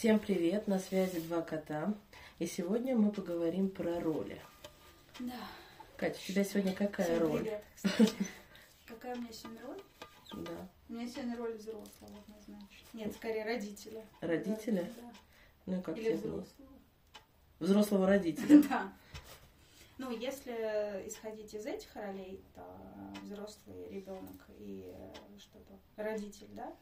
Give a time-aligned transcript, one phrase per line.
[0.00, 1.92] Всем привет, на связи два кота.
[2.38, 4.40] И сегодня мы поговорим про роли.
[5.18, 5.34] Да.
[5.98, 7.40] Катя, у тебя сегодня какая Всем роль?
[7.40, 7.64] привет.
[8.86, 9.82] Какая у меня сегодня роль?
[10.32, 10.68] Да.
[10.88, 12.66] У меня сегодня роль взрослого, однозначно.
[12.94, 14.02] Нет, скорее родителя.
[14.22, 14.90] Родителя?
[14.96, 15.12] Да.
[15.66, 16.16] Ну и как Или тебе?
[16.16, 16.70] взрослого.
[17.58, 18.62] Взрослого родителя.
[18.70, 18.92] Да.
[19.98, 22.64] Ну, если исходить из этих ролей, то
[23.22, 24.90] взрослый ребенок и
[25.38, 26.74] что-то родитель, да,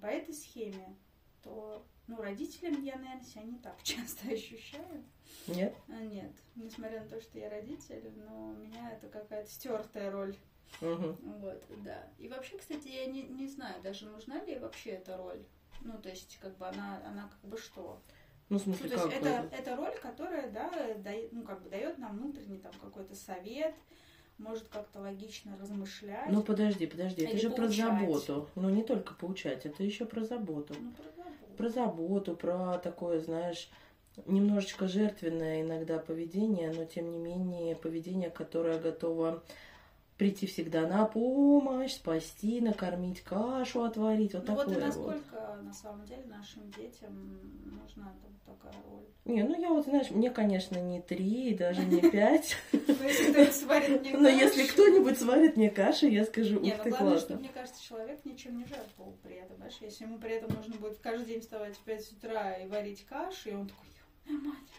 [0.00, 0.94] по этой схеме,
[1.42, 5.04] то, ну, родителям я, наверное, себя не так часто ощущаю.
[5.46, 5.74] Нет?
[5.88, 10.36] А, Нет, несмотря на то, что я родитель, но у меня это какая-то стертая роль.
[10.82, 11.16] Угу.
[11.38, 12.06] Вот, да.
[12.18, 15.42] И вообще, кстати, я не, не знаю, даже нужна ли вообще эта роль.
[15.80, 18.02] Ну, то есть, как бы она, она как бы что?
[18.48, 19.54] Ну, в Ну, смысле, то есть как это, бы?
[19.56, 23.74] это роль, которая, да, дает, ну, как бы дает нам внутренний там какой-то совет,
[24.38, 26.30] может как-то логично размышлять.
[26.30, 27.76] Ну, подожди, подожди, это же про поучать.
[27.76, 28.48] заботу.
[28.54, 30.74] Ну, не только поучать, это еще про заботу.
[30.78, 31.56] Ну, про заботу.
[31.56, 33.68] Про заботу, про такое, знаешь,
[34.26, 39.42] немножечко жертвенное иногда поведение, но тем не менее поведение, которое готово
[40.18, 44.96] прийти всегда на помощь, спасти, накормить, кашу отварить, вот ну вот и такое вот.
[44.96, 49.04] насколько на самом деле нашим детям нужна там такая роль.
[49.24, 52.56] Не, ну я вот, знаешь, мне, конечно, не три, даже не пять.
[52.72, 57.36] Ну, Но если кто-нибудь сварит мне кашу, я скажу, ух ну ты, классно.
[57.36, 60.98] мне кажется, человек ничем не жертвовал при этом, знаешь, если ему при этом нужно будет
[60.98, 63.97] каждый день вставать в 5 утра и варить кашу, и он такой, «Ё, мать,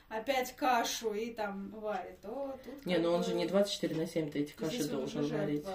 [0.10, 4.08] опять кашу и там варит, то тут Не, как ну он же не 24 на
[4.08, 5.66] 7 ты эти каши должен варить.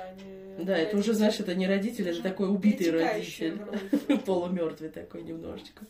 [0.58, 3.61] не Да, это уже, знаешь, это не родитель, это такой убитый родитель.
[4.27, 5.86] Полумертвый такой немножечко.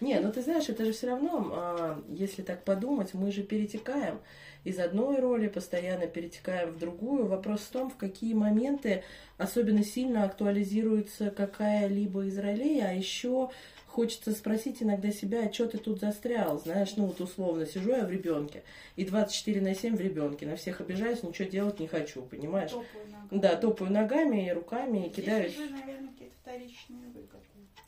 [0.00, 4.20] Не, ну ты знаешь, это же все равно, а, если так подумать, мы же перетекаем
[4.64, 7.26] из одной роли, постоянно перетекаем в другую.
[7.26, 9.04] Вопрос в том, в какие моменты
[9.38, 13.50] особенно сильно актуализируется какая-либо из ролей, а еще
[13.96, 18.04] хочется спросить иногда себя, а что ты тут застрял, знаешь, ну вот условно, сижу я
[18.04, 18.62] в ребенке,
[18.96, 22.70] и 24 на 7 в ребенке, на всех обижаюсь, ничего делать не хочу, понимаешь?
[22.70, 23.40] Топаю ногами.
[23.40, 25.58] Да, топаю ногами и руками, и Здесь кидаюсь.
[25.58, 27.38] уже, наверное, какие-то вторичные выгоды.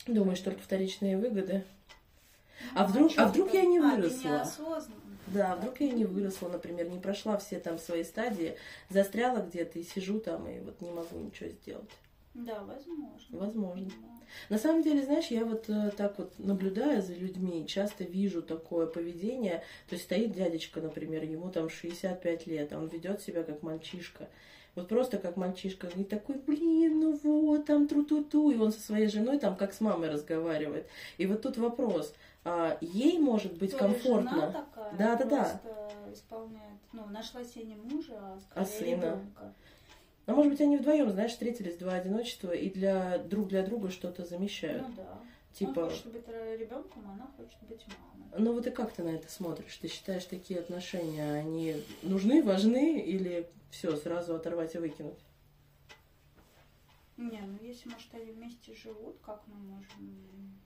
[0.07, 1.63] Думаешь, только вторичные выгоды?
[2.61, 3.57] Ну, А вдруг- чё а ты вдруг там?
[3.61, 4.27] я не А, выросла?
[4.29, 5.01] неосознанно.
[5.27, 8.55] Да, а вдруг я не выросла, например, не прошла все там свои стадии,
[8.91, 11.89] застряла где-то и сижу там и вот не могу ничего сделать.
[12.35, 13.25] Да, возможно.
[13.31, 13.85] Возможно.
[13.85, 14.15] Да.
[14.49, 18.85] На самом деле, знаешь, я вот э, так вот наблюдая за людьми, часто вижу такое
[18.87, 19.63] поведение.
[19.87, 24.27] То есть стоит дядечка, например, ему там 65 лет, а он ведет себя как мальчишка.
[24.75, 25.87] Вот просто как мальчишка.
[25.95, 28.51] И такой, блин, ну вот, там тру-ту-ту.
[28.51, 30.87] И он со своей женой там как с мамой разговаривает.
[31.17, 32.13] И вот тут вопрос.
[32.43, 34.29] а ей может быть То комфортно?
[34.31, 35.61] жена такая, Да, да, да.
[36.11, 39.05] исполняет, ну, нашла себе не мужа, а А скорее сына.
[39.05, 39.53] ребенка.
[40.25, 44.25] А может быть, они вдвоем, знаешь, встретились, два одиночества, и для друг для друга что-то
[44.25, 44.87] замещают.
[44.87, 45.19] Ну да.
[45.53, 48.29] типа, Он хочет быть ребенком, а она хочет быть мамой.
[48.39, 49.77] ну вот и как ты на это смотришь?
[49.77, 55.19] Ты считаешь, такие отношения, они нужны, важны, или все, сразу оторвать и выкинуть?
[57.17, 60.59] Не, ну если, может, они вместе живут, как мы можем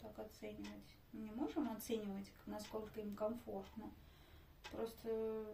[0.00, 0.96] так оценивать?
[1.12, 3.90] Мы не можем оценивать, насколько им комфортно.
[4.70, 5.46] Просто,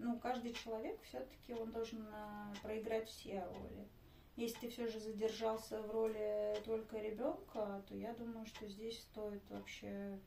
[0.00, 3.86] ну, каждый человек все-таки он должен а, проиграть все роли.
[4.36, 9.42] Если ты все же задержался в роли только ребенка, то я думаю, что здесь стоит
[9.50, 10.18] вообще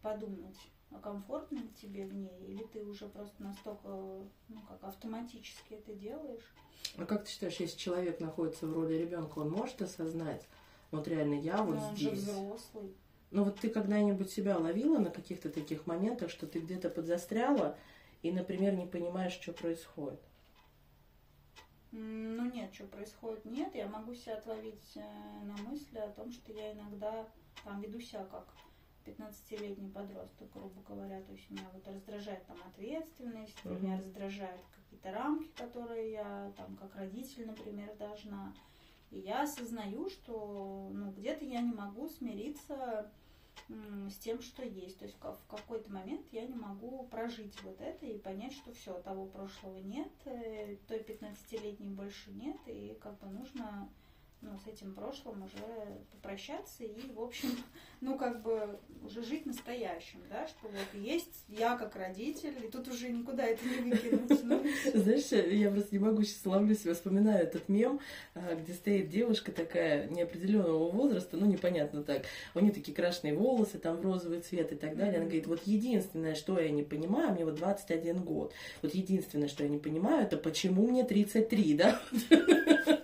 [0.00, 0.56] подумать,
[0.92, 5.92] а комфортно ли тебе в ней, или ты уже просто настолько, ну, как автоматически это
[5.94, 6.54] делаешь.
[6.96, 10.46] А как ты считаешь, если человек находится в роли ребенка, он может осознать,
[10.90, 12.24] вот реально я вот Но он же здесь?
[12.24, 12.94] взрослый.
[13.32, 17.76] Ну вот ты когда-нибудь себя ловила на каких-то таких моментах, что ты где-то подзастряла
[18.22, 20.20] и, например, не понимаешь, что происходит?
[21.90, 23.74] Ну нет, что происходит, нет.
[23.74, 25.00] Я могу себя отловить э,
[25.44, 27.26] на мысли о том, что я иногда
[27.64, 28.46] там веду себя как
[29.04, 31.20] 15-летний подросток, грубо говоря.
[31.22, 33.82] То есть меня вот раздражает там ответственность, Мгм.
[33.82, 38.54] меня раздражают какие-то рамки, которые я там как родитель, например, должна.
[39.10, 43.10] И я осознаю, что ну, где-то я не могу смириться
[43.68, 44.98] с тем, что есть.
[44.98, 48.52] То есть в ка- в какой-то момент я не могу прожить вот это и понять,
[48.52, 53.88] что все, того прошлого нет, э, той 15-летней больше нет, и как бы нужно
[54.42, 55.64] ну, с этим прошлым уже
[56.10, 57.50] попрощаться и, в общем,
[58.00, 62.88] ну, как бы уже жить настоящим, да, что вот есть я как родитель, и тут
[62.88, 64.42] уже никуда это не выкинуть.
[64.42, 64.64] Ну.
[64.94, 68.00] Знаешь, я просто не могу сейчас ловлю себя, вспоминаю этот мем,
[68.34, 72.24] а, где стоит девушка такая неопределенного возраста, ну непонятно так,
[72.54, 75.16] у нее такие крашеные волосы, там в розовый цвет и так далее.
[75.16, 78.52] Она говорит, вот единственное, что я не понимаю, мне вот 21 год,
[78.82, 82.00] вот единственное, что я не понимаю, это почему мне 33, да?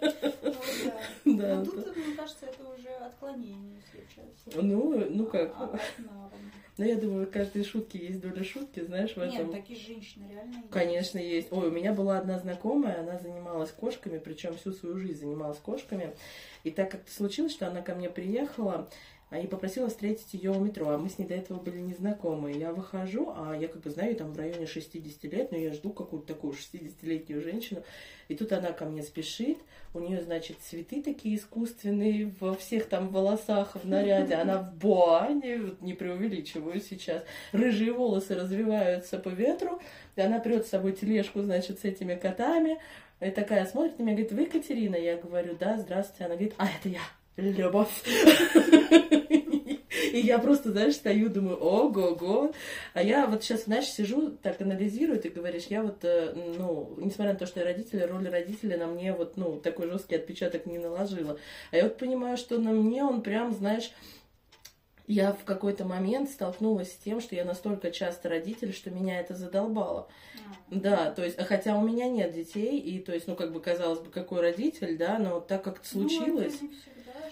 [1.39, 1.57] Ну, да.
[1.57, 1.83] Ну, да.
[1.83, 4.55] тут, мне кажется, это уже отклонение сейчас.
[4.55, 5.53] Ну, ну как?
[5.57, 6.31] А, нормы.
[6.79, 9.51] Ну, я думаю, в каждой шутке есть доля шутки, знаешь, в Нет, этом.
[9.51, 10.71] такие женщины реально есть.
[10.71, 11.49] Конечно, есть.
[11.53, 16.15] Ой, у меня была одна знакомая, она занималась кошками, причем всю свою жизнь занималась кошками.
[16.63, 18.89] И так как случилось, что она ко мне приехала а,
[19.31, 22.53] и попросила встретить ее у метро, а мы с ней до этого были незнакомы.
[22.53, 25.91] Я выхожу, а я как бы знаю, там в районе 60 лет, но я жду
[25.91, 27.83] какую-то такую 60-летнюю женщину.
[28.29, 29.59] И тут она ко мне спешит,
[29.93, 35.59] у нее, значит, цветы такие искусственные во всех там волосах в наряде, она в боане,
[35.59, 37.23] вот не преувеличиваю сейчас,
[37.53, 39.81] рыжие волосы развиваются по ветру,
[40.17, 42.79] и она прет с собой тележку, значит, с этими котами,
[43.21, 44.95] и такая смотрит на меня, говорит, вы Катерина?
[44.95, 46.25] Я говорю, да, здравствуйте.
[46.25, 47.01] Она говорит, а, это я,
[47.39, 48.03] Любовь.
[50.13, 52.53] И я просто, знаешь, стою, думаю, ого-го.
[52.95, 57.35] А я вот сейчас, знаешь, сижу, так анализирую, ты говоришь, я вот, э, ну, несмотря
[57.35, 60.79] на то, что я родители, роль родителя на мне вот, ну, такой жесткий отпечаток не
[60.79, 61.39] наложила.
[61.71, 63.93] А я вот понимаю, что на мне он прям, знаешь,
[65.07, 69.35] я в какой-то момент столкнулась с тем, что я настолько часто родитель, что меня это
[69.35, 70.09] задолбало.
[70.37, 70.75] А.
[70.75, 73.61] Да, то есть, а хотя у меня нет детей, и то есть, ну, как бы
[73.61, 76.59] казалось бы, какой родитель, да, но так как это случилось.
[76.61, 76.71] Ну,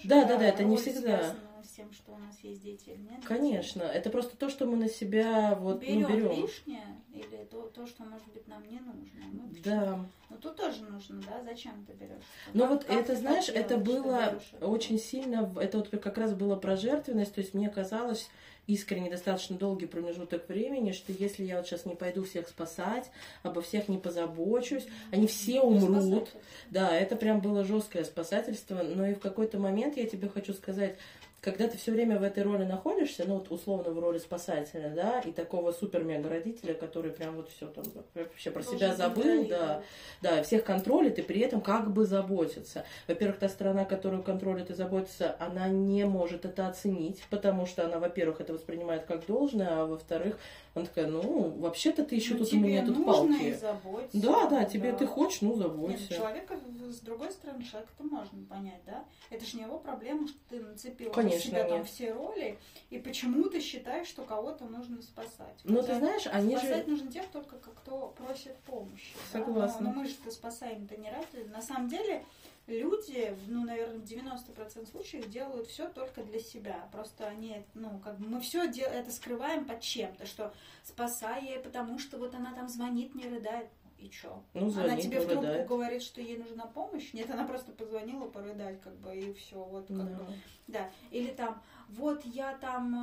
[0.03, 1.35] Да, да, да, это не всегда.
[1.63, 3.23] с тем, что у нас есть дети или нет.
[3.25, 6.31] Конечно, это просто то, что мы на себя вот берем, ну, берем.
[6.43, 9.21] лишнее или то, то, что, может быть, нам не нужно.
[9.31, 10.05] Мы почему- Да.
[10.29, 12.23] Ну, тут тоже нужно, да, зачем ты берешь?
[12.53, 16.33] Но Как- вот как это, знаешь, это делаешь, было очень сильно, это вот как раз
[16.33, 18.29] было про жертвенность, то есть мне казалось
[18.67, 23.09] искренне достаточно долгий промежуток времени, что если я вот сейчас не пойду всех спасать,
[23.41, 26.29] обо всех не позабочусь, они все умрут.
[26.69, 30.97] Да, это прям было жесткое спасательство, но и в какой-то момент я тебе хочу сказать,
[31.41, 35.19] когда ты все время в этой роли находишься, ну вот условно в роли спасателя, да,
[35.19, 37.83] и такого супер-мега родителя, который прям вот все там
[38.15, 39.83] вообще про Должен себя забыл, да,
[40.21, 42.85] да, всех контролит и при этом как бы заботится.
[43.07, 47.99] Во-первых, та сторона, которую контролит и заботится, она не может это оценить, потому что она,
[47.99, 50.39] во-первых, это воспринимает как должное, а во-вторых,
[50.73, 53.53] она такая, ну, вообще-то ты еще Ну, тут у меня тут и палки.
[53.53, 54.21] заботься.
[54.21, 56.13] Да, да, тебе ты хочешь, ну, Нет, заботься.
[56.13, 59.03] человека, с другой стороны, человека-то можно понять, да?
[59.29, 61.87] Это же не его проблема, что ты нацепил Конечно, на себя там нет.
[61.87, 62.57] все роли,
[62.89, 65.59] и почему ты считаешь, что кого-то нужно спасать.
[65.63, 66.61] Хотя ты знаешь, они же...
[66.61, 69.13] Спасать нужно тех только, кто просит помощи.
[69.33, 69.39] да.
[69.39, 69.81] Согласна.
[69.81, 71.47] Но, но мы же спасаем-то не ради.
[71.49, 72.23] На самом деле,
[72.67, 76.87] люди, ну, наверное, в 90% случаев делают все только для себя.
[76.91, 80.53] Просто они, ну, как бы мы все это скрываем под чем-то, что
[80.83, 83.67] спасай ей, потому что вот она там звонит, не рыдает.
[83.97, 84.43] И чё?
[84.53, 85.67] Ну, она тебе в трубку порыдает.
[85.67, 87.13] говорит, что ей нужна помощь?
[87.13, 89.55] Нет, она просто позвонила порыдать, как бы, и все.
[89.63, 90.23] Вот как Да.
[90.23, 90.33] бы.
[90.67, 92.93] Да, или там, вот я там,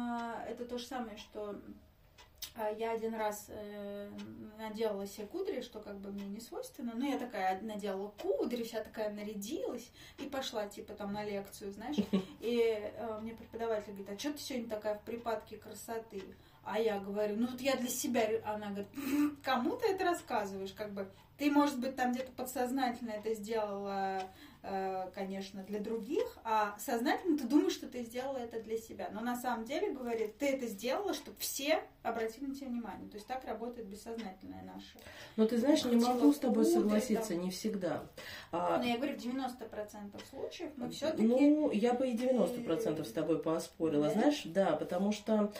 [0.46, 1.56] э, это то же самое, что
[2.56, 4.08] э, я один раз э,
[4.58, 8.82] наделала себе кудри, что как бы мне не свойственно, но я такая наделала кудри, вся
[8.84, 11.96] такая нарядилась и пошла типа там на лекцию, знаешь,
[12.40, 12.60] и
[12.96, 16.22] э, мне преподаватель говорит, а что ты сегодня такая в припадке красоты?
[16.64, 18.42] А я говорю, ну вот я для себя, ре-».
[18.44, 18.88] она говорит,
[19.42, 21.08] кому ты это рассказываешь, как бы,
[21.38, 24.22] ты, может быть, там где-то подсознательно это сделала,
[24.62, 29.10] э, конечно, для других, а сознательно ты думаешь, что ты сделала это для себя.
[29.12, 33.08] Но на самом деле, говорит, ты это сделала, чтобы все обратили на тебя внимание.
[33.08, 34.96] То есть так работает бессознательное наше.
[35.36, 38.04] Но ты знаешь, не могу с тобой согласиться, не всегда.
[38.52, 41.26] А, Но я говорю, в 90% случаев мы все-таки...
[41.26, 44.12] Ну, я бы и 90% с тобой поспорила, Да?
[44.12, 45.52] знаешь, да, потому что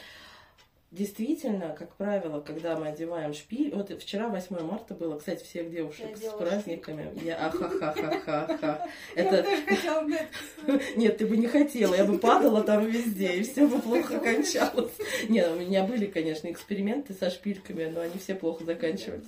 [0.95, 6.07] действительно, как правило, когда мы одеваем шпиль, вот вчера 8 марта было, кстати, всех девушек
[6.21, 10.29] Я с праздниками, я ахахахахаха, Я это, тоже хотела на это
[10.97, 14.93] нет, ты бы не хотела, я бы падала там везде, и все бы плохо кончалось.
[15.29, 19.25] Нет, у меня были, конечно, эксперименты со шпильками, но они все плохо заканчивались.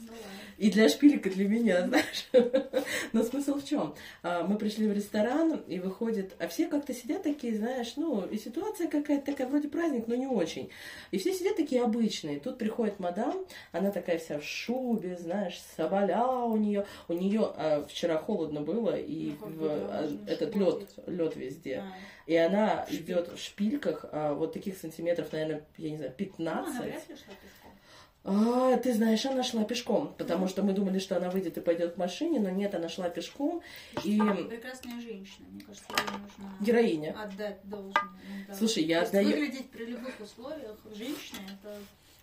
[0.58, 0.64] Ну.
[0.66, 2.28] И для шпилек, и для меня, знаешь.
[3.12, 3.94] Но смысл в чем?
[4.22, 8.88] Мы пришли в ресторан, и выходит, а все как-то сидят такие, знаешь, ну, и ситуация
[8.88, 10.70] какая-то такая, вроде праздник, но не очень.
[11.10, 12.40] И все сидят такие обычные.
[12.40, 16.86] Тут приходит мадам, она такая вся в шубе, знаешь, соболя у нее.
[17.08, 17.52] У нее
[17.88, 21.82] вчера холодно было, и Ну, в- а, этот лед, лед везде.
[21.86, 21.92] А.
[22.26, 26.74] И она идет в шпильках, а, вот таких сантиметров, наверное, я не знаю, Ну, 15.
[26.76, 27.34] она вряд ли пешком.
[28.28, 31.94] А, ты знаешь, она шла пешком, потому что мы думали, что она выйдет и пойдет
[31.94, 33.62] к машине, но нет, она шла пешком.
[34.02, 37.22] И Прекрасная женщина, мне кажется, ей нужно героиня.
[37.22, 38.02] отдать должное.
[38.48, 38.54] да.
[38.54, 39.28] Слушай, я отдаю...
[39.28, 41.78] Выглядеть при любых условиях женщине это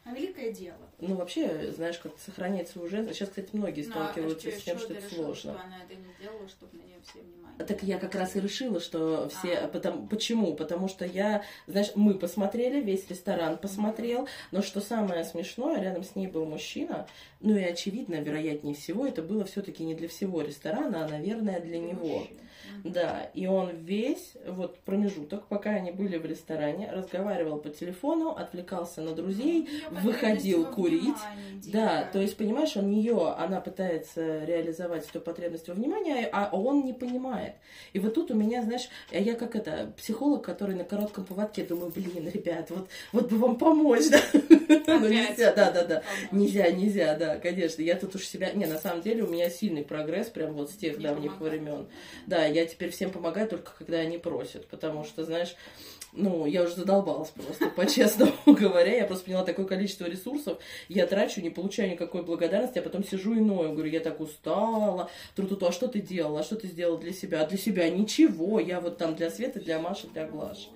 [0.05, 0.77] А великое дело.
[0.99, 3.19] Ну, вообще, знаешь, как сохранять свою женственность.
[3.19, 5.53] Сейчас, кстати, многие Ну, а сталкиваются с тем, что ты это решила, сложно.
[5.53, 7.65] что она это не сделала, чтобы на нее все внимание.
[7.65, 9.53] Так я как раз и решила, что все...
[9.59, 9.67] А.
[9.69, 10.07] Потому...
[10.07, 10.55] Почему?
[10.55, 11.43] Потому что я...
[11.67, 17.07] Знаешь, мы посмотрели, весь ресторан посмотрел, но что самое смешное, рядом с ней был мужчина,
[17.39, 21.79] ну и очевидно, вероятнее всего, это было все-таки не для всего ресторана, а, наверное, для
[21.79, 22.19] него.
[22.19, 22.39] Мужчина.
[22.83, 29.01] Да, и он весь вот промежуток, пока они были в ресторане, разговаривал по телефону, отвлекался
[29.01, 31.01] на друзей, Её выходил курить.
[31.01, 36.49] внимании Да, то есть, понимаешь, он ее, она пытается реализовать эту потребность во внимании, а
[36.51, 37.53] он не понимает.
[37.93, 41.91] И вот тут у меня, знаешь, я как это, психолог, который на коротком поводке, думаю,
[41.91, 44.19] блин, ребят, вот, вот бы вам помочь, да?
[44.85, 46.03] Ну нельзя, да, да, да.
[46.31, 47.81] Нельзя, нельзя, да, конечно.
[47.81, 48.51] Я тут уж себя...
[48.51, 51.87] Не, на самом деле у меня сильный прогресс прям вот с тех давних времен.
[52.27, 55.55] Да, я теперь всем помогаю только когда они просят, потому что, знаешь,
[56.15, 58.95] ну, я уже задолбалась просто, по-честному говоря.
[58.95, 63.33] Я просто поняла такое количество ресурсов, я трачу, не получаю никакой благодарности, а потом сижу
[63.33, 66.99] и ною, говорю, я так устала, тру-ту-ту, а что ты делала, а что ты сделала
[66.99, 67.41] для себя?
[67.41, 70.67] А для себя ничего, я вот там для Светы, для Маши, для Глаши.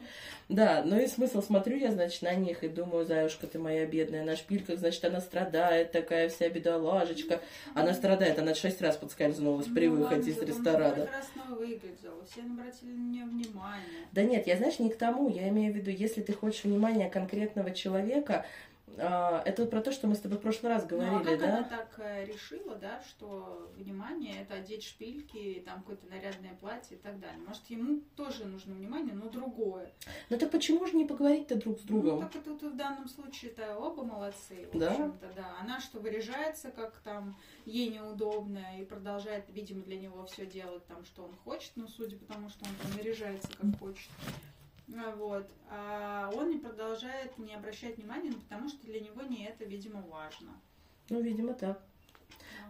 [0.50, 4.24] Да, ну и смысл смотрю я, значит, на них и думаю, Заюшка, ты моя бедная,
[4.24, 7.42] на шпильках, значит, она страдает, такая вся бедоложечка.
[7.75, 10.96] Она страдает, она шесть раз подскользнулась при Ну, выходе из она ресторана.
[11.04, 14.06] прекрасно выглядела, все обратили на нее внимание.
[14.13, 15.27] Да нет, я, знаешь, не к тому.
[15.30, 18.46] Я имею в виду, если ты хочешь внимания конкретного человека,
[19.00, 21.44] а, это про то, что мы с тобой в прошлый раз ну, а говорили, как
[21.50, 21.63] она да?
[21.63, 27.20] так э, решила, да, что внимание это одеть шпильки, там какое-то нарядное платье и так
[27.20, 27.39] далее.
[27.46, 29.92] Может, ему тоже нужно внимание, но другое.
[30.30, 32.22] Ну так почему же не поговорить-то друг с Ну, другом?
[32.22, 34.92] так это тут в данном случае-то оба молодцы, в Да?
[34.92, 35.56] общем-то, да.
[35.62, 41.06] Она что выряжается, как там ей неудобно, и продолжает, видимо, для него все делать там,
[41.06, 44.10] что он хочет, ну, судя по тому, что он там наряжается, как хочет.
[44.96, 45.48] А, Вот.
[45.70, 50.01] А он не продолжает не обращать внимания, ну, потому что для него не это, видимо,
[50.10, 50.51] важно.
[51.10, 51.82] Ну, видимо, так.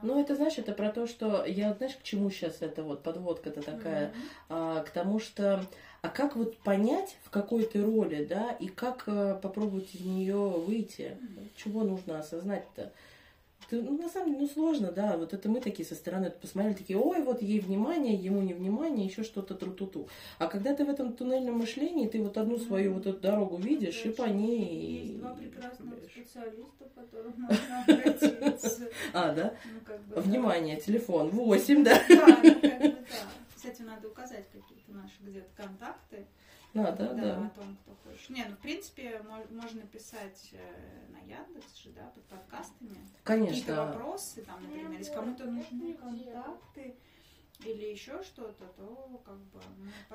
[0.02, 3.04] А, Ну, это, знаешь, это про то, что я, знаешь, к чему сейчас это вот
[3.04, 4.10] подводка-то такая?
[4.10, 4.22] мгм.
[4.50, 5.64] А, к тому, что...
[6.02, 10.36] А как вот понять, в какой ты роли, да, и как э, попробовать из нее
[10.38, 11.18] выйти?
[11.56, 12.94] Чего нужно осознать-то?
[13.70, 15.18] Ты, ну, на самом деле, ну, сложно, да.
[15.18, 19.06] Вот это мы такие со стороны посмотрели, такие, ой, вот ей внимание, ему не внимание,
[19.06, 20.08] еще что-то тру-ту-ту.
[20.38, 24.06] А когда ты в этом туннельном мышлении, ты вот одну свою вот эту дорогу видишь,
[24.06, 25.08] и по ней...
[25.08, 26.12] Есть два прекрасных гуляешь.
[26.12, 28.90] специалиста, к которым можно обратиться.
[29.14, 29.54] А, да?
[29.66, 30.22] Ну, как бы, да.
[30.22, 32.02] Внимание, телефон, 8, да?
[32.08, 32.96] Да, ну, как бы, да.
[33.56, 36.26] Кстати, надо указать какие-то наши где-то контакты.
[36.84, 37.38] Надо, да.
[37.46, 38.30] о том, кто хочет.
[38.30, 42.90] Не, ну, в принципе, мо- можно писать э, на Яндекс же, да, под подкастами.
[42.90, 43.76] Какие-то Конечно.
[43.86, 46.96] вопросы, там, например, если кому-то нужны контакты
[47.66, 49.60] или еще что-то, то как бы,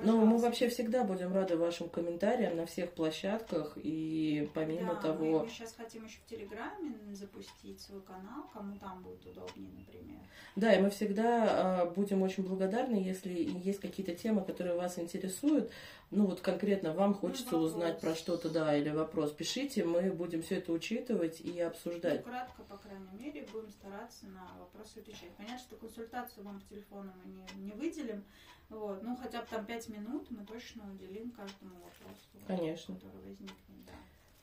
[0.01, 3.73] ну, Ну, мы вообще всегда будем рады вашим комментариям на всех площадках.
[3.75, 5.43] И помимо да, того...
[5.43, 10.19] мы сейчас хотим еще в Телеграме запустить свой канал, кому там будет удобнее, например.
[10.55, 15.71] Да, и мы всегда а, будем очень благодарны, если есть какие-то темы, которые вас интересуют.
[16.11, 17.71] Ну, вот конкретно вам хочется вопрос.
[17.71, 19.31] узнать про что-то, да, или вопрос.
[19.31, 22.23] Пишите, мы будем все это учитывать и Ну, обсуждать.
[22.23, 25.31] кратко, по крайней мере, будем стараться на вопросы отвечать.
[25.37, 28.23] Понятно, что консультацию вам по телефону мы не, не выделим,
[28.69, 32.95] вот, ну, хотя бы там пять минут мы точно уделим каждому вопросу, Конечно.
[32.95, 33.93] который возникнет, да.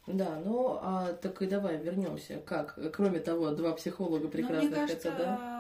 [0.07, 2.41] Да, ну, а, так и давай вернемся.
[2.47, 2.79] Как?
[2.93, 5.60] Кроме того, два психолога мне прекрасных, кажется, это да?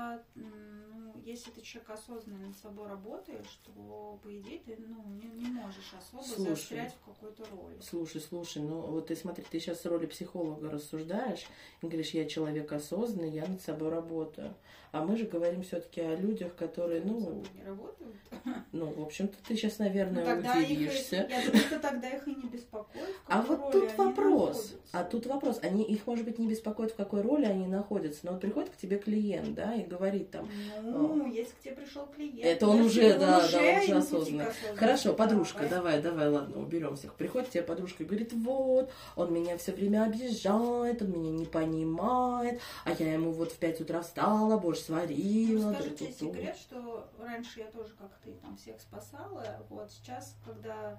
[1.24, 5.50] Ну, если ты человек осознанный над собой работаешь, то, по идее, ты ну, не, не
[5.50, 6.50] можешь особо Слушай.
[6.50, 7.78] застрять в какой-то роли.
[7.80, 11.46] Слушай, слушай, ну вот ты смотри, ты сейчас с роли психолога рассуждаешь
[11.82, 14.54] и говоришь, я человек осознанный, я над собой работаю.
[14.92, 18.16] А мы же говорим все-таки о людях, которые, ну, не работают.
[18.72, 21.28] ну, в общем-то, ты сейчас, Ну, наверное, тогда их, и- удивишься.
[21.30, 23.14] я думаю, что тогда их и не беспокоит.
[23.28, 24.74] А вот тут вопрос.
[24.90, 25.60] А тут вопрос.
[25.62, 28.26] Они их, может быть, не беспокоит, в какой роли они находятся.
[28.26, 30.48] Но вот приходит к тебе клиент, да, и говорит там,
[30.82, 32.44] Ну, если к тебе пришел клиент.
[32.44, 34.44] Это он уже, он да, да, уже уже на пути к осознанный.
[34.46, 34.76] осознанности.
[34.78, 37.14] Хорошо, Да, подружка, поэтому- давай, давай, ладно, уберем всех.
[37.14, 42.60] Приходит тебе подружка и говорит, вот, он меня все время обижает, он меня не понимает,
[42.84, 45.70] а я ему вот в 5 утра встала, борщ сварила.
[45.70, 46.34] Ну, скажу тебе тру-ту-ту».
[46.34, 49.64] секрет, что раньше я тоже как ты там всех спасала.
[49.68, 50.98] Вот сейчас, когда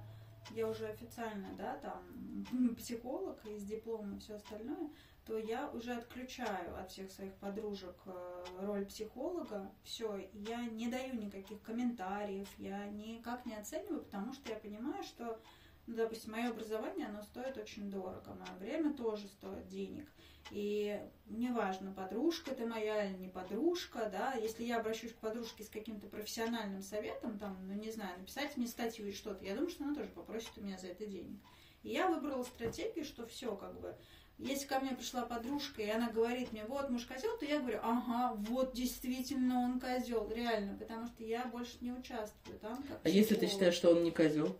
[0.55, 4.89] я уже официально, да, там психолог и с дипломом и все остальное,
[5.31, 9.71] то я уже отключаю от всех своих подружек э, роль психолога.
[9.81, 15.39] Все, я не даю никаких комментариев, я никак не оцениваю, потому что я понимаю, что,
[15.87, 20.11] ну, допустим, мое образование, оно стоит очень дорого, мое время тоже стоит денег.
[20.49, 25.69] И неважно, подружка ты моя или не подружка, да, если я обращусь к подружке с
[25.69, 29.85] каким-то профессиональным советом, там, ну не знаю, написать мне статью или что-то, я думаю, что
[29.85, 31.39] она тоже попросит у меня за это денег.
[31.83, 33.95] И я выбрала стратегию, что все, как бы,
[34.37, 37.79] Если ко мне пришла подружка, и она говорит мне, вот муж козел, то я говорю,
[37.83, 42.83] ага, вот действительно он козел, реально, потому что я больше не участвую там.
[43.03, 44.57] а если ты считаешь, что он не козел?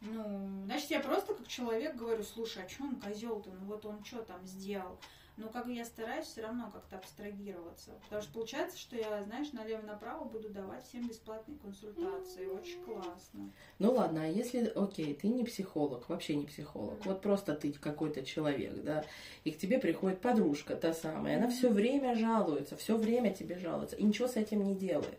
[0.00, 3.50] Ну, значит, я просто как человек говорю, слушай, а что он козел-то?
[3.50, 4.98] Ну вот он что там сделал?
[5.38, 7.92] Но как я стараюсь все равно как-то абстрагироваться.
[8.02, 12.46] Потому что получается, что я, знаешь, налево-направо буду давать всем бесплатные консультации.
[12.46, 13.50] Очень классно.
[13.78, 18.24] Ну ладно, а если, окей, ты не психолог, вообще не психолог, вот просто ты какой-то
[18.24, 19.04] человек, да,
[19.44, 23.96] и к тебе приходит подружка, та самая, она все время жалуется, все время тебе жалуется,
[23.96, 25.18] и ничего с этим не делает.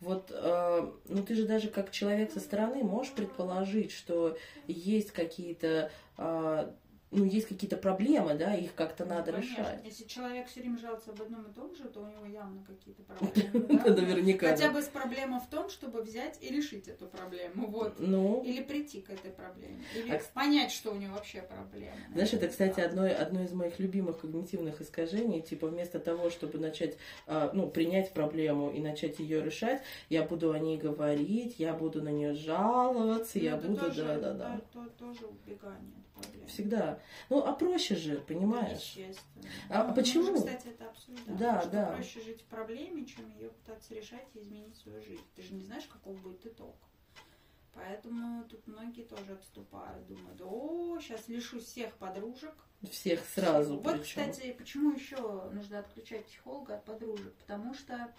[0.00, 5.92] Вот, э, ну ты же даже как человек со стороны можешь предположить, что есть какие-то
[6.18, 6.72] э,
[7.12, 9.52] ну, есть какие-то проблемы, да, их как-то ну, надо конечно.
[9.52, 9.80] решать.
[9.84, 13.02] Если человек все время жалуется об одном и том же, то у него явно какие-то
[13.04, 14.00] проблемы.
[14.00, 14.48] Наверняка.
[14.48, 17.66] Хотя бы проблема в том, чтобы взять и решить эту проблему.
[17.66, 17.96] Вот.
[17.98, 18.42] Ну.
[18.44, 19.84] Или прийти к этой проблеме.
[19.94, 21.96] Или а понять, что у него вообще проблема.
[22.12, 25.42] Знаешь, это, кстати, одно, одно из моих любимых когнитивных искажений.
[25.42, 30.52] Типа, вместо того, чтобы начать, а, ну, принять проблему и начать ее решать, я буду
[30.52, 34.56] о ней говорить, я буду на нее жаловаться, ну, я буду, да, да, да.
[34.56, 36.02] Это тоже убегание.
[36.46, 37.00] Всегда.
[37.28, 38.94] Ну, а проще же, понимаешь?
[38.96, 39.48] Естественно.
[39.68, 40.32] А, ну, почему?
[40.32, 41.38] Мы, кстати, это обсуждаем.
[41.38, 41.86] Да, что да.
[41.92, 45.24] проще жить в проблеме, чем ее пытаться решать и изменить свою жизнь.
[45.34, 46.76] Ты же не знаешь, каков будет итог.
[47.74, 52.54] Поэтому тут многие тоже отступают, думают, о, сейчас лишусь всех подружек.
[52.90, 53.78] Всех сразу.
[53.78, 54.04] Вот, причем.
[54.04, 55.16] кстати, почему еще
[55.52, 57.32] нужно отключать психолога от подружек?
[57.34, 58.12] Потому что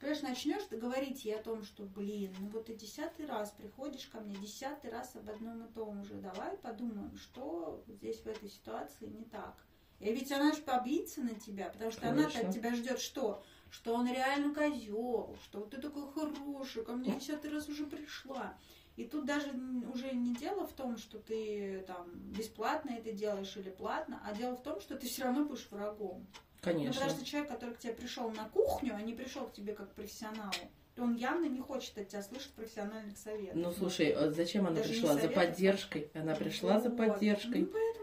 [0.00, 4.20] Понимаешь, начнешь говорить ей о том, что, блин, ну вот ты десятый раз приходишь ко
[4.20, 6.14] мне, десятый раз об одном и том же.
[6.14, 9.54] Давай подумаем, что здесь в этой ситуации не так.
[9.98, 13.44] И ведь она же побьется на тебя, потому что она от тебя ждет что?
[13.70, 18.56] Что он реально козел, что вот ты такой хороший, ко мне десятый раз уже пришла.
[18.96, 19.50] И тут даже
[19.92, 24.56] уже не дело в том, что ты там бесплатно это делаешь или платно, а дело
[24.56, 26.26] в том, что ты все равно будешь врагом.
[26.60, 26.88] Конечно.
[26.88, 29.72] Ну, потому что человек, который к тебе пришел на кухню, а не пришел к тебе
[29.72, 30.52] как к профессионалу,
[30.94, 33.56] то он явно не хочет от тебя слышать профессиональных советов.
[33.56, 35.14] Ну, слушай, а зачем она Даже пришла?
[35.14, 36.10] За поддержкой.
[36.14, 36.82] Она пришла вот.
[36.82, 37.60] за поддержкой.
[37.62, 37.99] Ну, поэтому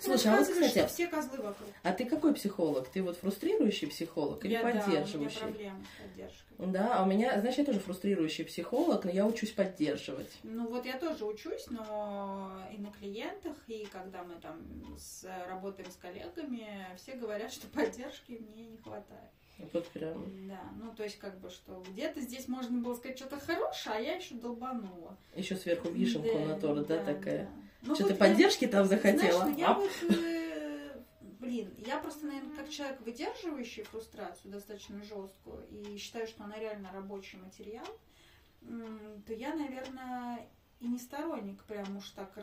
[0.00, 1.68] Слушай, а вот, кстати, все козлы вокруг.
[1.82, 2.88] А ты какой психолог?
[2.88, 5.40] Ты вот фрустрирующий психолог или я, поддерживающий?
[5.40, 6.50] Да, у меня проблемы с поддержкой.
[6.58, 10.30] Да, а у меня, знаешь, я тоже фрустрирующий психолог, но я учусь поддерживать.
[10.42, 14.60] Ну вот я тоже учусь, но и на клиентах, и когда мы там
[14.98, 19.30] с, работаем с коллегами, все говорят, что поддержки мне не хватает.
[19.72, 20.48] Вот прям.
[20.48, 24.00] Да, ну то есть как бы что где-то здесь можно было сказать что-то хорошее, а
[24.00, 25.16] я еще долбанула.
[25.34, 27.44] Еще сверху вишенку да, на торт, да, да, такая.
[27.44, 27.50] Да.
[27.82, 29.44] Ну, что вот ты поддержки там захотела?
[29.44, 31.02] Знаешь, ну, я вот, э,
[31.38, 36.90] блин, я просто, наверное, как человек, выдерживающий фрустрацию достаточно жесткую и считаю, что она реально
[36.92, 37.86] рабочий материал,
[38.60, 40.46] то я, наверное,
[40.80, 42.38] и не сторонник прям уж так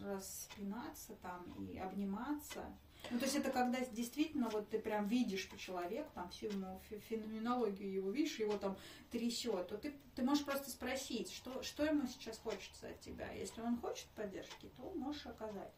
[0.00, 2.64] распинаться там и обниматься.
[3.10, 6.80] Ну, то есть это когда действительно вот ты прям видишь по человеку, там всю ему
[7.08, 8.76] феноменологию его видишь, его там
[9.10, 13.30] трясет, то ты, ты можешь просто спросить, что, что ему сейчас хочется от тебя.
[13.32, 15.72] Если он хочет поддержки, то можешь оказать.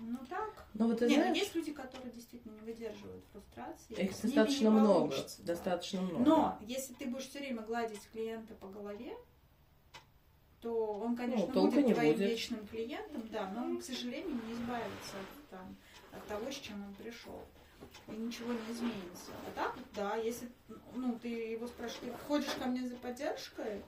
[0.00, 0.68] Ну так.
[0.74, 1.36] Но ну, вот Нет, знаешь...
[1.36, 3.94] есть люди, которые действительно не выдерживают фрустрации.
[3.94, 5.14] Их достаточно много.
[5.40, 6.24] Достаточно много.
[6.24, 9.16] Но если ты будешь все время гладить клиента по голове,
[10.60, 12.30] то он, конечно, ну, будет твоим будет.
[12.30, 15.76] вечным клиентом, да, но он, к сожалению, не избавится от там,
[16.12, 17.42] от того, с чем он пришел.
[18.08, 19.30] И ничего не изменится.
[19.46, 20.48] А так, да, если
[20.94, 23.82] ну, ты его спрашиваешь, ты ходишь ко мне за поддержкой,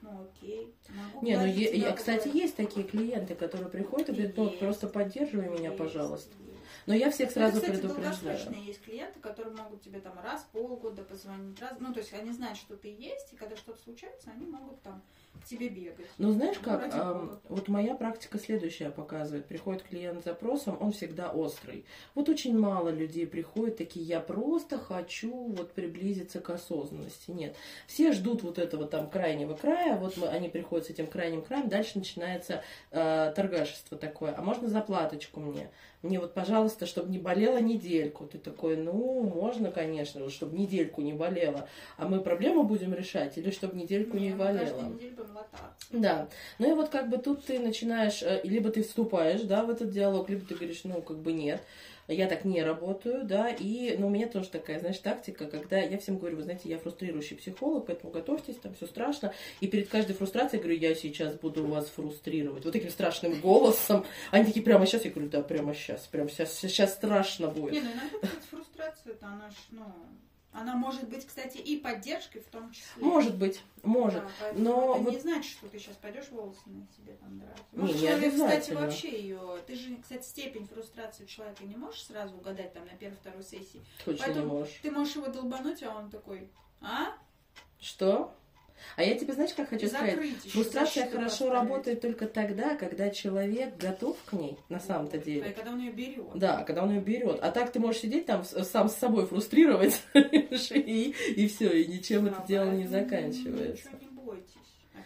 [0.00, 0.72] ну окей.
[0.88, 5.48] Могу не, ну я, кстати, есть такие клиенты, которые приходят и говорят, ну просто поддерживай
[5.48, 6.34] меня, есть, пожалуйста.
[6.38, 6.51] Есть.
[6.86, 8.64] Но я всех сразу это, кстати, предупреждаю.
[8.64, 12.32] есть клиенты, которые могут тебе там раз в полгода позвонить, раз, ну то есть они
[12.32, 15.02] знают, что ты есть, и когда что-то случается, они могут там
[15.40, 16.06] к тебе бегать.
[16.18, 19.46] Ну, знаешь ну, как, а, вот моя практика следующая показывает.
[19.46, 21.84] Приходит клиент с запросом, он всегда острый.
[22.14, 27.30] Вот очень мало людей приходят такие, я просто хочу вот приблизиться к осознанности.
[27.30, 27.56] Нет.
[27.86, 31.68] Все ждут вот этого там крайнего края, вот мы, они приходят с этим крайним краем,
[31.68, 34.34] дальше начинается э, торгашество такое.
[34.36, 35.70] А можно заплаточку мне?
[36.02, 38.26] Мне вот, пожалуйста, чтобы не болела недельку.
[38.26, 41.68] Ты такой, ну, можно, конечно, чтобы недельку не болела.
[41.96, 44.92] А мы проблему будем решать или чтобы недельку не, не болела?
[45.90, 46.28] Да.
[46.58, 49.90] Ну и вот как бы тут ты начинаешь, э, либо ты вступаешь, да, в этот
[49.90, 51.62] диалог, либо ты говоришь, ну, как бы нет
[52.08, 55.98] я так не работаю, да, и, ну, у меня тоже такая, знаешь, тактика, когда я
[55.98, 60.14] всем говорю, вы знаете, я фрустрирующий психолог, поэтому готовьтесь, там все страшно, и перед каждой
[60.14, 65.04] фрустрацией говорю, я сейчас буду вас фрустрировать, вот таким страшным голосом, они такие, прямо сейчас,
[65.04, 67.72] я говорю, да, прямо сейчас, прямо сейчас, сейчас страшно будет.
[67.72, 69.84] Не, ну иногда, фрустрация, это она ж, ну,
[70.52, 73.02] Она может быть, кстати, и поддержкой в том числе.
[73.02, 74.22] Может быть, может.
[74.22, 75.12] Да, но это вот...
[75.14, 77.56] не значит, что ты сейчас пойдешь волосы на себе там драть.
[77.72, 79.62] Не, Может, не человек, кстати, вообще ее.
[79.66, 83.82] Ты же, кстати, степень фрустрации человека не можешь сразу угадать там на первой-второй сессии.
[84.04, 84.78] Точно не Поэтому можешь.
[84.82, 86.50] Ты можешь его долбануть, а он такой,
[86.82, 87.16] а?
[87.80, 88.34] Что?
[88.96, 90.10] А я тебе, знаешь, как хочу сказать?
[90.10, 91.52] Закрыть ещё, Фрустрация хорошо поставить.
[91.52, 95.50] работает только тогда, когда человек готов к ней, на самом-то А и деле.
[95.50, 96.26] когда он ее берет.
[96.34, 97.38] Да, когда он ее берет.
[97.42, 102.26] А так ты можешь сидеть там сам с собой фрустрировать, и, и все, и ничем
[102.26, 103.88] это дело не поэтому заканчивается.
[103.90, 104.11] Ничего не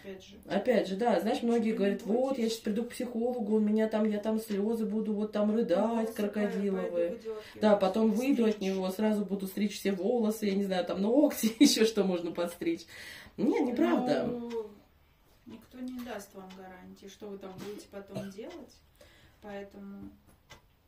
[0.07, 0.37] опять же.
[0.47, 4.09] Опять же, да, знаешь, многие говорят, вот, я сейчас приду к психологу, у меня там,
[4.09, 7.19] я там слезы буду, вот там рыдать, Волосы крокодиловые.
[7.61, 11.55] Да, потом выйду от него, сразу буду стричь все волосы, я не знаю, там ногти,
[11.63, 12.87] еще что можно подстричь.
[13.37, 14.27] Нет, неправда.
[14.27, 14.71] Ну,
[15.47, 18.75] никто не даст вам гарантии, что вы там будете потом делать.
[19.43, 20.11] Поэтому...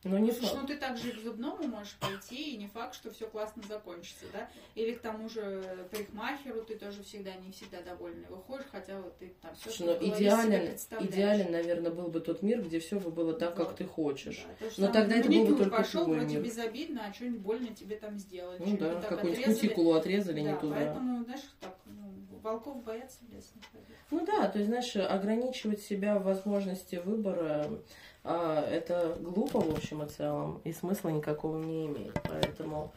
[0.04, 0.60] Но не Слушай, факт.
[0.62, 4.48] ну ты также к зубному можешь пойти, и не факт, что все классно закончится, да?
[4.76, 9.34] Или к тому же парикмахеру ты тоже всегда не всегда довольный выходишь, хотя вот ты
[9.42, 13.32] там все Слушай, ну идеален, идеален, наверное, был бы тот мир, где все бы было
[13.34, 13.76] так, как Вот.
[13.76, 14.46] ты хочешь.
[14.46, 16.44] Да, то, что Но там тогда это был бы только пошел, твой вроде мир.
[16.44, 18.62] безобидно, а что-нибудь больно тебе там сделали.
[18.64, 20.74] Ну да, какую-нибудь кутикулу отрезали Да, не туда.
[20.76, 23.96] поэтому, знаешь, так, ну, волков боятся в лес не ходить.
[24.10, 27.82] Ну да, то есть, знаешь, ограничивать себя в возможности выбора, а,
[28.28, 32.14] это глупо, в общем и целом, и смысла никакого не имеет.
[32.24, 32.92] Поэтому,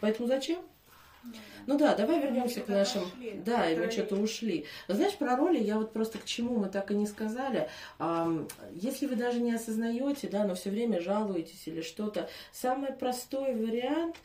[0.00, 0.60] поэтому зачем?
[1.22, 1.38] Ну, да.
[1.66, 3.02] Ну да, давай Мы вернемся к нашим.
[3.02, 4.64] отошли Да, и мы что-то ушли.
[4.88, 7.68] Знаешь, про роли я вот просто к чему мы так и не сказали.
[8.72, 14.16] Если вы даже не осознаете, да, но все время жалуетесь или что-то, самый простой вариант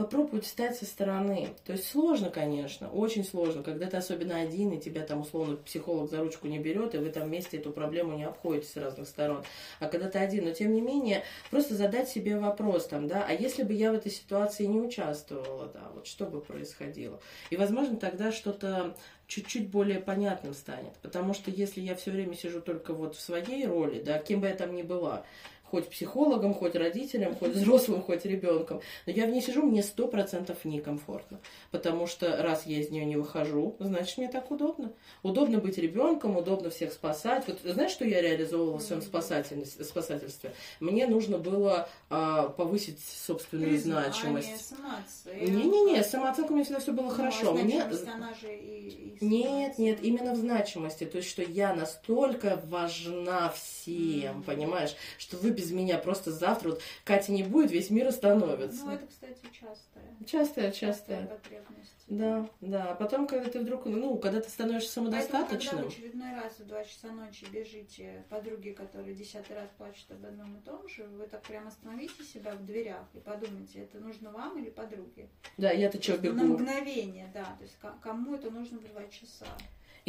[0.00, 1.50] попробовать встать со стороны.
[1.66, 6.08] То есть сложно, конечно, очень сложно, когда ты особенно один, и тебя там условно психолог
[6.08, 9.44] за ручку не берет, и вы там вместе эту проблему не обходите с разных сторон.
[9.78, 13.34] А когда ты один, но тем не менее, просто задать себе вопрос там, да, а
[13.34, 17.20] если бы я в этой ситуации не участвовала, да, вот что бы происходило?
[17.50, 20.94] И, возможно, тогда что-то чуть-чуть более понятным станет.
[21.02, 24.48] Потому что если я все время сижу только вот в своей роли, да, кем бы
[24.48, 25.24] я там ни была,
[25.70, 30.08] хоть психологом, хоть родителем, хоть взрослым, хоть ребенком, но я в ней сижу, мне сто
[30.08, 31.38] процентов некомфортно.
[31.70, 34.92] Потому что раз я из нее не выхожу, значит мне так удобно.
[35.22, 37.44] Удобно быть ребенком, удобно всех спасать.
[37.46, 40.52] Вот знаешь, что я реализовывала в своем спасательстве?
[40.80, 44.68] Мне нужно было а, повысить собственную Признание, значимость.
[44.68, 45.50] самооценка.
[45.50, 47.50] Не-не-не, с самооценкой у меня всегда все было Ну, хорошо.
[47.50, 47.62] а Мне...
[47.72, 49.82] и, и Нет, самооценка.
[49.82, 51.04] нет, именно в значимости.
[51.04, 54.42] То есть, что я настолько важна всем, Мгм.
[54.44, 58.84] понимаешь, что вы без меня просто завтра, вот Катя не будет, весь мир остановится.
[58.84, 60.16] Ну, это, кстати, частая.
[60.26, 61.26] Частая, частая.
[61.26, 61.90] потребность.
[62.06, 62.90] Да, да.
[62.90, 66.58] А потом, когда ты вдруг, ну, когда ты становишься Поэтому, когда самодостаточным, в очередной раз
[66.58, 71.04] в 2 часа ночи бежите подруги, которые десятый раз плачут об одном и том же,
[71.04, 75.28] вы так прям остановите себя в дверях и подумайте, это нужно вам или подруге?
[75.56, 76.54] да, я-то что, Просто На бегу.
[76.54, 77.44] мгновение, да.
[77.44, 79.46] То есть ко- кому это нужно в 2 часа?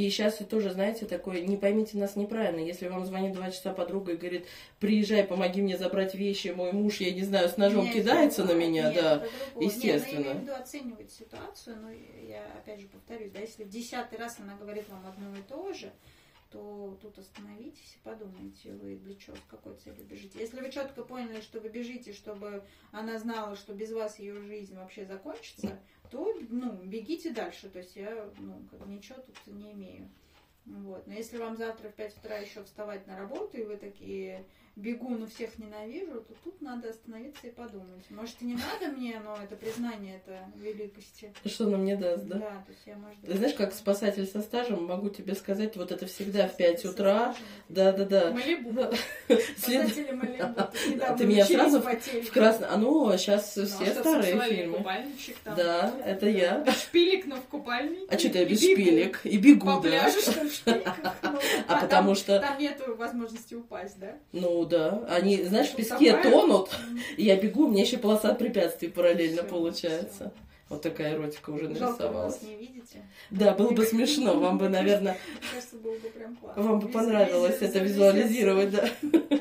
[0.01, 4.13] И сейчас тоже, знаете, такое, не поймите нас неправильно, если вам звонит два часа подруга
[4.13, 4.47] и говорит,
[4.79, 8.53] приезжай, помоги мне забрать вещи, мой муж, я не знаю, с ножом Нет, кидается на
[8.53, 9.23] меня, нет, да.
[9.59, 10.19] естественно.
[10.19, 13.63] Нет, ну, я имею в виду оценивать ситуацию, но я опять же повторюсь, да, если
[13.63, 15.91] в десятый раз она говорит вам одно и то же,
[16.51, 20.37] то тут остановитесь и подумайте, вы для чего, с какой целью бежите.
[20.39, 24.75] Если вы четко поняли, что вы бежите, чтобы она знала, что без вас ее жизнь
[24.75, 27.69] вообще закончится, то, ну, бегите дальше.
[27.69, 30.09] То есть я, ну, как ничего тут не имею.
[30.65, 31.07] Вот.
[31.07, 35.09] Но если вам завтра в 5 утра еще вставать на работу, и вы такие бегу,
[35.09, 38.03] но всех ненавижу, то тут надо остановиться и подумать.
[38.09, 41.33] Может, и не надо мне, но это признание это великости.
[41.45, 42.35] Что она мне даст, да?
[42.37, 43.21] Да, то есть я, может.
[43.21, 47.35] Ты знаешь, как спасатель со стажем, могу тебе сказать, вот это всегда в 5 утра.
[47.69, 47.91] Да.
[47.91, 48.31] Да-да-да.
[48.31, 48.73] Малибу.
[49.57, 50.61] Спасатели Малибу.
[50.87, 51.81] Недавно Ты меня сразу.
[51.81, 52.69] В красном.
[52.71, 54.85] А ну, сейчас Ну, а все старые фильмы.
[55.45, 56.65] Да, это я.
[56.71, 58.05] Шпилек, но в купальнике.
[58.09, 59.21] А что ты без шпилек?
[59.25, 60.09] И бегу, да.
[61.23, 64.17] Ну, А там- потому что, Там нету возможности упасть, да?
[64.31, 66.69] ну да, они, знаешь, в песке тонут,
[67.17, 70.33] и я бегу, у меня еще полоса препятствий параллельно получается.
[70.69, 71.75] Вот такая эротика уже.
[71.75, 72.41] Жалко, нарисовалась.
[72.41, 73.01] нас не видите.
[73.29, 75.17] Да, было бы смешно, вам бы, наверное.
[76.55, 78.89] Вам бы понравилось это визуализировать, да.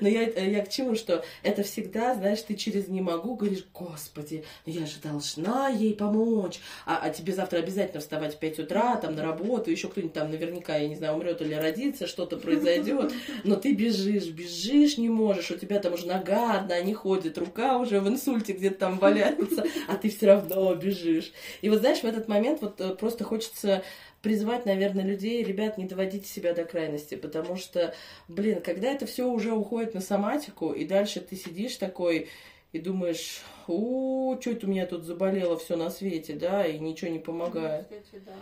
[0.00, 4.44] Но я, я к чему, что это всегда, знаешь, ты через «не могу» говоришь, господи,
[4.66, 8.96] ну я же должна ей помочь, а, а тебе завтра обязательно вставать в 5 утра,
[8.96, 13.12] там, на работу, еще кто-нибудь там наверняка, я не знаю, умрет или родится, что-то произойдет,
[13.44, 17.78] но ты бежишь, бежишь, не можешь, у тебя там уже нога одна не ходит, рука
[17.78, 21.32] уже в инсульте где-то там валяется, а ты все равно бежишь.
[21.62, 23.82] И вот знаешь, в этот момент вот э, просто хочется
[24.22, 27.94] призвать, наверное, людей, ребят, не доводите себя до крайности, потому что,
[28.28, 32.28] блин, когда это все уже уходит на соматику, и дальше ты сидишь такой
[32.72, 37.10] и думаешь, о, что это у меня тут заболело все на свете, да, и ничего
[37.10, 37.86] не помогает.
[37.90, 38.36] Ну, кстати, да.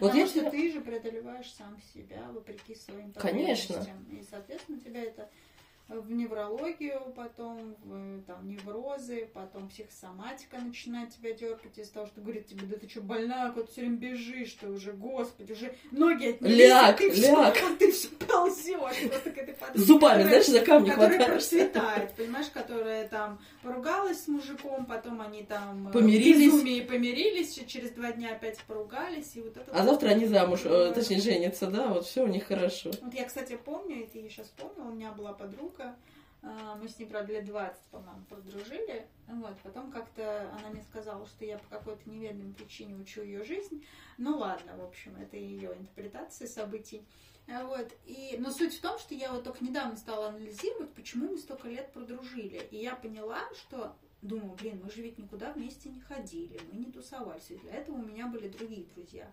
[0.00, 3.86] Вот Потому я что ты же преодолеваешь сам себя вопреки своим Конечно.
[4.10, 5.28] И, соответственно, тебя это
[5.88, 12.46] в неврологию, потом в там, неврозы, потом психосоматика начинает тебя дергать из-за того, что говорит
[12.46, 16.28] тебе, да ты что, больная, куда ты все время бежишь, ты уже, господи, уже ноги
[16.28, 17.54] отнялись, Ляг, ты ляг.
[17.54, 19.08] Всё, ты все ползешь.
[19.10, 24.24] Просто к этой подруге, Зубами, которая- знаешь, за камни которая процветает, понимаешь, которая там поругалась
[24.24, 26.50] с мужиком, потом они там э, Помирились.
[26.50, 29.90] в безумии помирились, через два дня опять поругались, и вот это А вот.
[29.90, 32.90] завтра они замуж, э, точнее, женятся, да, вот все у них хорошо.
[33.02, 36.98] Вот я, кстати, помню, это я сейчас помню, у меня была подруга, а, мы с
[36.98, 41.68] ней, правда, лет 20, по-моему, подружили, вот, потом как-то она мне сказала, что я по
[41.68, 43.84] какой-то неведомой причине учу ее жизнь,
[44.18, 47.04] ну ладно, в общем, это ее интерпретация событий,
[47.48, 51.30] А, вот, и, но суть в том, что я вот только недавно стала анализировать, почему
[51.30, 55.90] мы столько лет продружили, и я поняла, что Думаю, блин, мы же ведь никуда вместе
[55.90, 59.30] не ходили, мы не тусовались, и для этого у меня были другие друзья.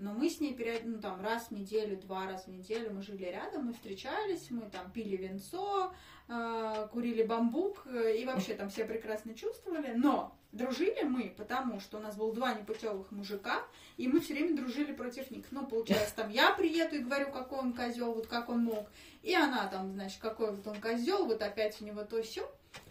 [0.00, 3.02] Но мы с ней период, ну, там, раз в неделю, два раза в неделю мы
[3.02, 5.92] жили рядом, мы встречались, мы там пили венцо,
[6.26, 9.92] э, курили бамбук э, и вообще там все прекрасно чувствовали.
[9.92, 13.62] Но дружили мы, потому что у нас было два непутевых мужика,
[13.98, 15.44] и мы все время дружили против них.
[15.50, 18.88] Ну, получается, там я приеду и говорю, какой он козел, вот как он мог.
[19.22, 22.50] И она там, значит, какой вот он козел, вот опять у него то все.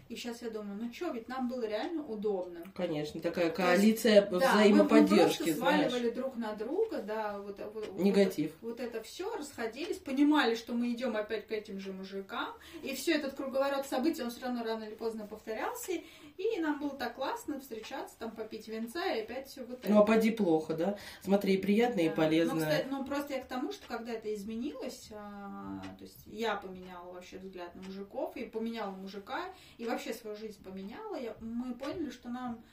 [0.09, 2.63] И сейчас я думаю, ну что, ведь нам было реально удобно.
[2.73, 5.91] Конечно, такая коалиция Да, мы- взаимоподдержки, мы просто знаешь.
[5.91, 8.47] сваливали друг на друга, да, вот, вот- вот Негатив.
[8.49, 12.47] это- Вот, это все, расходились, понимали, что мы идем опять к этим же мужикам,
[12.81, 15.91] и все этот круговорот событий, он все равно рано или поздно повторялся,
[16.39, 19.91] и нам было так классно встречаться, там попить венца, и опять все вот это.
[19.91, 20.97] Ну, а поди плохо, да?
[21.21, 22.15] Смотри, и приятное, и Да.
[22.15, 22.55] полезное.
[22.55, 26.55] Ну, кстати, ну, просто я к тому, что когда это изменилось, а, то есть я
[26.55, 29.41] поменяла вообще взгляд на мужиков, и поменяла мужика,
[29.77, 32.63] и вообще свою жизнь поменяла, я- мы поняли, что нам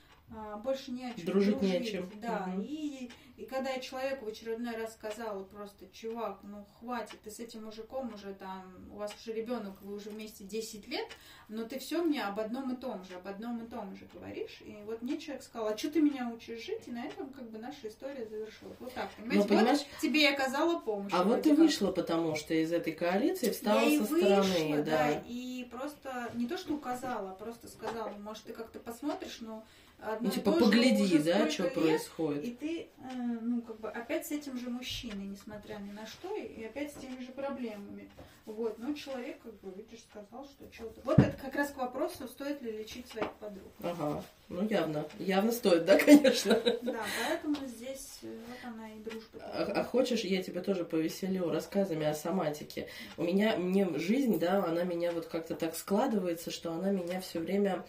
[0.65, 2.11] больше не о чем Дружить не о чем.
[2.21, 2.62] Да, Мгм.
[2.62, 7.39] и, и когда я человеку в очередной раз сказала просто, чувак, ну хватит, ты с
[7.39, 11.07] этим мужиком уже там, у вас уже ребенок, вы уже вместе 10 лет,
[11.49, 14.61] но ты все мне об одном и том же, об одном и том же говоришь.
[14.62, 16.83] И вот мне человек сказал, а что ты меня учишь жить?
[16.87, 18.77] И на этом как бы наша история завершилась.
[18.81, 19.43] Вот так, понимаете?
[19.43, 21.12] Ну, понимаешь, Вот тебе я оказала помощь.
[21.15, 21.59] А вот ты как.
[21.59, 25.23] вышла, потому что из этой коалиции встала я и со вышла, стороны, да.
[25.27, 29.65] и просто не то, что указала, а просто сказала, может, ты как-то посмотришь, но
[30.01, 32.45] одно Ну, и типа, то погляди, да, что лет, происходит.
[32.45, 36.35] И ты, э, ну, как бы, опять с этим же мужчиной, несмотря ни на что,
[36.37, 38.09] и опять с теми же проблемами.
[38.47, 41.01] Вот, но человек, как бы, видишь, сказал, что что-то...
[41.03, 43.73] Вот это как раз к вопросу, стоит ли лечить своих подруг.
[43.83, 46.55] Ага, ну явно, явно стоит, да, конечно.
[46.83, 49.41] Да, поэтому здесь э, вот она и дружба.
[49.43, 52.89] А, а хочешь, я тебя тоже повеселю рассказами о соматике.
[53.17, 57.41] У меня, мне жизнь, да, она меня вот как-то так складывается, что она меня все
[57.41, 57.85] время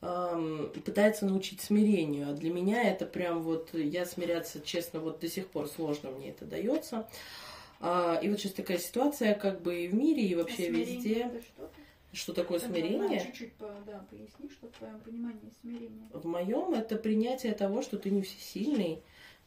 [0.00, 2.30] пытается научить смирению.
[2.30, 6.30] А для меня это прям вот, я смиряться, честно, вот до сих пор сложно мне
[6.30, 7.06] это дается.
[7.80, 11.30] А, и вот сейчас такая ситуация как бы и в мире, и вообще А везде.
[11.54, 11.70] что?
[12.12, 13.20] Что такое Это, смирение?
[13.20, 16.08] Чуть-чуть да, поясни, что в твоем понимании смирение.
[16.12, 19.00] В моем это принятие того, что ты не всесильный,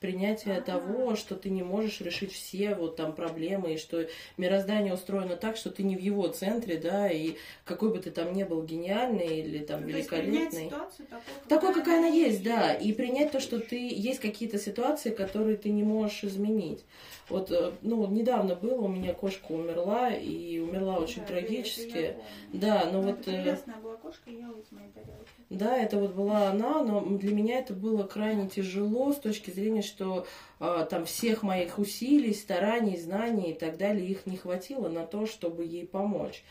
[0.04, 5.38] принятие того, что ты не можешь решить все вот там проблемы, и что мироздание устроено
[5.38, 8.64] так, что ты не в его центре, да, и какой бы ты там ни был
[8.64, 10.66] гениальный или там Ну, великолепный.
[10.66, 12.86] ситуацию такой, Такой, какая она есть, да, есть.
[12.86, 16.84] и принять то, что ты есть какие-то ситуации, которые ты не можешь изменить.
[17.30, 21.98] Вот, э, ну, недавно было, у меня кошка умерла, и умерла очень Да, я- трагически.
[21.98, 22.16] я.
[22.52, 25.30] Да, но Ну, вот это э, была кошка, я ела из моей тарелки.
[25.50, 29.82] да, это вот была она, но для меня это было крайне тяжело с точки зрения,
[29.94, 30.26] что
[30.90, 35.66] там всех моих усилий, стараний, знаний и так далее, их не хватило на то, чтобы
[35.66, 36.44] ей помочь.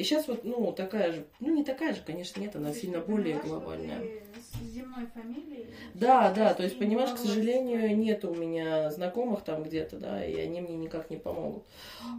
[0.00, 3.00] И сейчас вот, ну, такая же, ну, не такая же, конечно, нет, она То сильно
[3.00, 4.00] более глобальная.
[4.34, 5.66] с земной фамилией.
[5.92, 10.40] Да, да, то есть, понимаешь, к сожалению, нет у меня знакомых там где-то, да, и
[10.40, 11.64] они мне никак не помогут.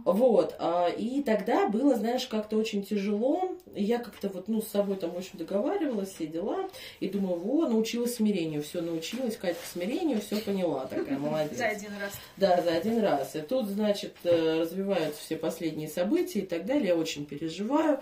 [0.04, 4.94] Вот, а, и тогда было, знаешь, как-то очень тяжело, я как-то вот, ну, с собой
[4.94, 6.68] там, общем, договаривалась, все дела,
[7.00, 11.41] и думаю, во, научилась смирению, все научилась, Катя, к смирению, все поняла, такая молодец.
[11.52, 12.12] За один раз.
[12.36, 13.36] Да, за один раз.
[13.36, 16.88] И тут, значит, э, развиваются все последние события и так далее.
[16.88, 18.00] Я очень переживаю,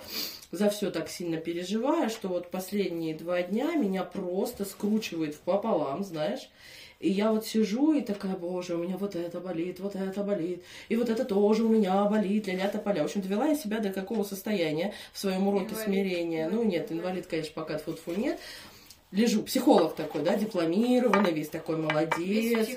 [0.53, 6.48] за все так сильно переживаю, что вот последние два дня меня просто скручивает пополам, знаешь.
[7.00, 10.62] И я вот сижу и такая, боже, у меня вот это болит, вот это болит,
[10.90, 13.03] и вот это тоже у меня болит, ля-ля поля.
[13.03, 15.85] В общем, довела я себя до какого состояния в своем уроке Инвалид.
[15.85, 16.48] смирения.
[16.50, 17.00] Ну, нет, Инвалид.
[17.00, 18.38] инвалид, конечно, пока тьфу-тьфу нет.
[19.12, 22.68] Лежу, психолог такой, да, дипломированный, весь такой молодец,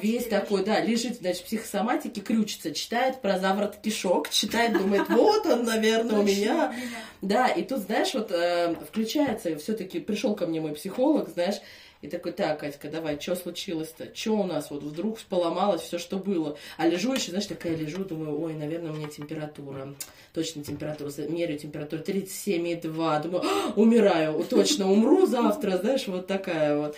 [0.00, 5.64] весь такой, да, лежит, значит, психосоматики, крючится, читает про заворот кишок, читает, думает, вот он,
[5.64, 6.74] наверное, у меня.
[7.22, 11.56] Да, и тут, знаешь, вот э, включается, все-таки пришел ко мне мой психолог, знаешь,
[12.02, 14.14] и такой, так, Катька, давай, что случилось-то?
[14.14, 16.56] Что у нас вот вдруг поломалось все, что было?
[16.78, 19.94] А лежу еще, знаешь, такая лежу, думаю, ой, наверное, у меня температура.
[20.32, 21.10] Точно температура.
[21.28, 23.22] Меряю температуру 37,2.
[23.22, 26.96] Думаю, «А, умираю, точно умру завтра, знаешь, вот такая вот.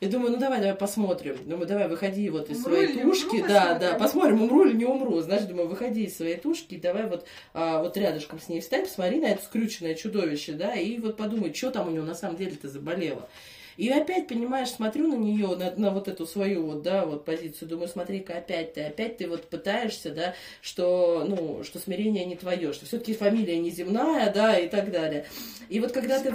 [0.00, 1.36] И думаю, ну давай, давай посмотрим.
[1.44, 3.36] Думаю, давай, выходи вот из умру своей тушки.
[3.36, 5.20] Умру, да, да, посмотрим, умру или не умру.
[5.20, 7.24] Знаешь, думаю, выходи из своей тушки, давай вот,
[7.54, 11.54] а, вот рядышком с ней встань, посмотри на это скрюченное чудовище, да, и вот подумай,
[11.54, 13.28] что там у него на самом деле-то заболело.
[13.76, 17.68] И опять, понимаешь, смотрю на нее, на, на вот эту свою вот, да, вот позицию,
[17.68, 22.72] думаю, смотри-ка, опять ты, опять ты вот пытаешься, да, что, ну, что смирение не твое,
[22.72, 25.26] что все-таки фамилия неземная, да, и так далее.
[25.68, 26.34] И вот когда ты...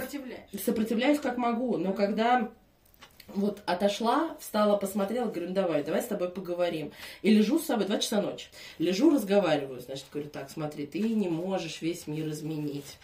[0.64, 2.50] Сопротивляюсь как могу, но когда
[3.34, 6.92] вот отошла, встала, посмотрела, говорю, ну давай, давай с тобой поговорим.
[7.22, 8.48] И лежу с собой, два часа ночи.
[8.78, 12.96] Лежу, разговариваю, значит, говорю, так, смотри, ты не можешь весь мир изменить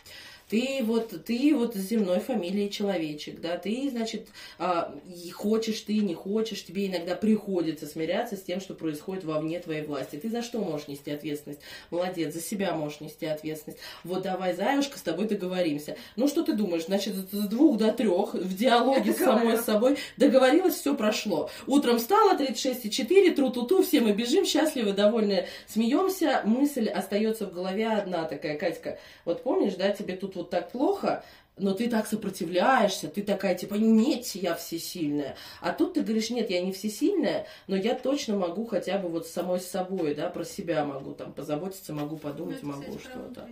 [0.48, 4.28] ты вот, ты вот с земной фамилией человечек, да, ты, значит,
[4.58, 4.94] а,
[5.32, 10.16] хочешь ты, не хочешь, тебе иногда приходится смиряться с тем, что происходит вовне твоей власти.
[10.16, 11.60] Ты за что можешь нести ответственность?
[11.90, 13.80] Молодец, за себя можешь нести ответственность.
[14.02, 15.96] Вот давай, заюшка, с тобой договоримся.
[16.16, 20.74] Ну, что ты думаешь, значит, с двух до трех в диалоге с самой собой договорилась,
[20.74, 21.50] все прошло.
[21.66, 26.42] Утром встала, 36,4, тру-ту-ту, все мы бежим, счастливы, довольны, смеемся.
[26.44, 31.24] Мысль остается в голове одна такая, Катька, вот помнишь, да, тебе тут вот так плохо,
[31.56, 35.36] но ты так сопротивляешься, ты такая, типа, нет, я всесильная.
[35.60, 39.26] А тут ты говоришь, нет, я не всесильная, но я точно могу хотя бы вот
[39.28, 43.48] самой с собой, да, про себя могу там позаботиться, могу подумать, ну, это, могу что-то.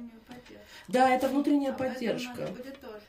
[0.89, 2.47] Да, это внутренняя а поддержка.
[2.49, 3.03] будет тоже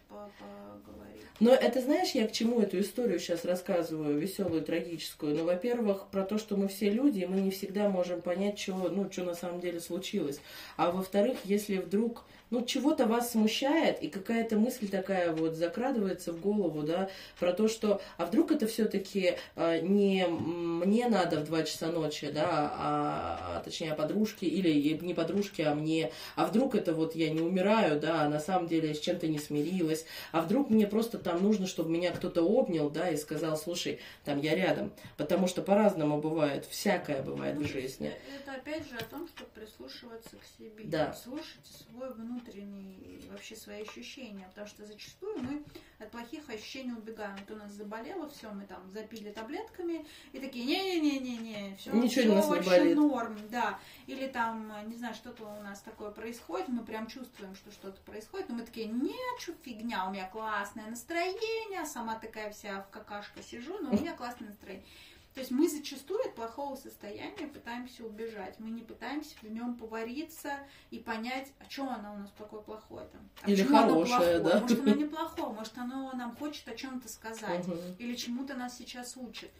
[1.39, 5.35] но это знаешь, я к чему эту историю сейчас рассказываю, веселую, трагическую?
[5.35, 8.73] Ну, во-первых, про то, что мы все люди, и мы не всегда можем понять, что,
[8.89, 10.39] ну, что на самом деле случилось.
[10.77, 16.39] А во-вторых, если вдруг ну, чего-то вас смущает, и какая-то мысль такая вот закрадывается в
[16.39, 21.63] голову, да, про то, что, а вдруг это все-таки а, не мне надо в 2
[21.63, 26.93] часа ночи, да, а, а точнее, подружке, или не подружке, а мне, а вдруг это
[26.93, 30.41] вот я не умираю, да, а на самом деле я с чем-то не смирилась, а
[30.41, 34.53] вдруг мне просто там нужно, чтобы меня кто-то обнял, да, и сказал, слушай, там я
[34.53, 38.13] рядом, потому что по-разному бывает, всякое бывает ну, в жизни.
[38.39, 41.13] Это опять же о том, чтобы прислушиваться к себе, да.
[41.13, 45.63] слушать свой внутренний внутренние вообще свои ощущения, потому что зачастую мы
[45.99, 47.35] от плохих ощущений убегаем.
[47.37, 52.51] Вот у нас заболело, все, мы там запили таблетками и такие, не-не-не-не-не, все, Ничего все
[52.55, 52.95] нас болит.
[52.95, 53.79] норм, да.
[54.07, 58.49] Или там, не знаю, что-то у нас такое происходит, мы прям чувствуем, что что-то происходит,
[58.49, 63.41] но мы такие, нет, что фигня, у меня классное настроение, сама такая вся в какашка
[63.41, 64.85] сижу, но у меня классное настроение.
[65.33, 68.59] То есть мы зачастую от плохого состояния пытаемся убежать.
[68.59, 70.59] Мы не пытаемся в нем повариться
[70.91, 73.29] и понять, а что оно у нас такое плохое там.
[73.41, 74.59] А Или хорошее, да?
[74.59, 77.67] Может, оно неплохое, может, оно нам хочет о чем-то сказать.
[77.67, 77.77] Угу.
[77.97, 79.51] Или чему-то нас сейчас учит.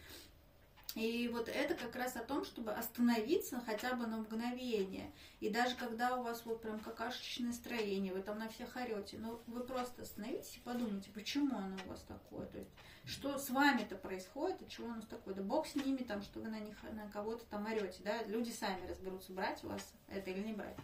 [0.94, 5.10] И вот это как раз о том, чтобы остановиться хотя бы на мгновение.
[5.40, 9.42] И даже когда у вас вот прям какашечное настроение, вы там на всех орете, но
[9.46, 12.46] вы просто остановитесь и подумайте, почему оно у вас такое.
[12.46, 12.70] То есть
[13.06, 15.34] что с вами-то происходит, и чего нас такое.
[15.34, 18.50] Да бог с ними, там, что вы на них, на кого-то там орете, да, люди
[18.50, 20.76] сами разберутся, брать у вас это или не брать.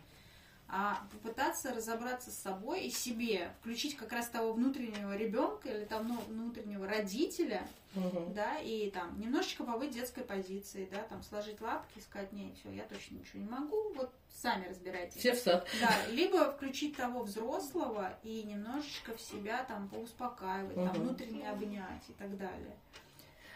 [0.72, 6.06] А попытаться разобраться с собой и себе, включить как раз того внутреннего ребенка или там
[6.06, 8.32] ну, внутреннего родителя, угу.
[8.32, 12.84] да, и там немножечко побыть детской позиции, да, там сложить лапки сказать, не, все, я
[12.84, 15.18] точно ничего не могу, вот сами разбирайтесь.
[15.18, 15.66] Все в сад.
[15.80, 20.86] Да, либо включить того взрослого и немножечко в себя там поуспокаивать, угу.
[20.86, 22.76] там внутренне обнять и так далее.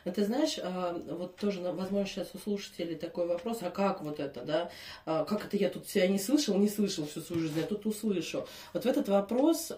[0.05, 4.21] Но ты знаешь, а, вот тоже, возможно, сейчас у слушателей такой вопрос, а как вот
[4.21, 4.71] это, да?
[5.07, 7.87] А, как это я тут себя не слышал, не слышал всю свою жизнь, я тут
[7.87, 8.47] услышу.
[8.73, 9.73] Вот в этот вопрос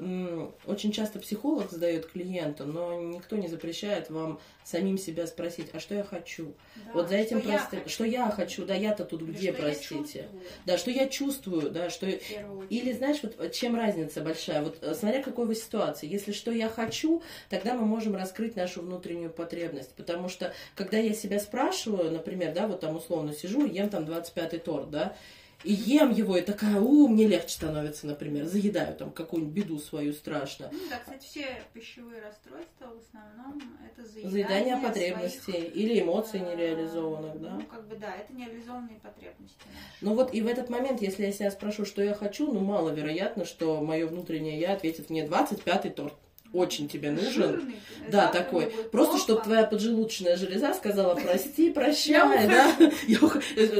[0.66, 5.94] очень часто психолог задает клиенту, но никто не запрещает вам самим себя спросить, а что
[5.94, 6.54] я хочу?
[6.74, 9.62] Да, вот за этим что простым, я что я хочу, да, я-то тут где, что
[9.62, 10.28] простите?
[10.64, 12.06] Да, что я чувствую, да, что...
[12.06, 14.62] Или знаешь, вот чем разница большая?
[14.62, 16.08] Вот э, смотря какой вы ситуации.
[16.08, 19.94] Если что я хочу, тогда мы можем раскрыть нашу внутреннюю потребность.
[19.94, 24.58] Потому что, когда я себя спрашиваю, например, да, вот там условно сижу ем там 25-й
[24.58, 25.16] торт, да,
[25.64, 30.12] и ем его, и такая, у, мне легче становится, например, заедаю там какую-нибудь беду свою
[30.12, 30.68] страшно.
[30.70, 36.40] Ну да, кстати, все пищевые расстройства в основном это заедание, заедание потребностей своих, или эмоций
[36.40, 37.50] э, нереализованных, да?
[37.54, 39.58] Ну, как бы, да, это нереализованные потребности.
[39.66, 39.78] Наши.
[40.02, 43.44] Ну вот и в этот момент, если я себя спрошу, что я хочу, ну, маловероятно,
[43.44, 46.14] что мое внутреннее я ответит мне 25-й торт.
[46.52, 47.32] Очень тебе нужен.
[47.32, 47.74] Жирный,
[48.10, 48.66] Да, такой.
[48.92, 49.18] Просто плохо.
[49.24, 52.74] чтобы твоя поджелудочная железа сказала прости, прощай, да.
[53.06, 53.38] Я ух-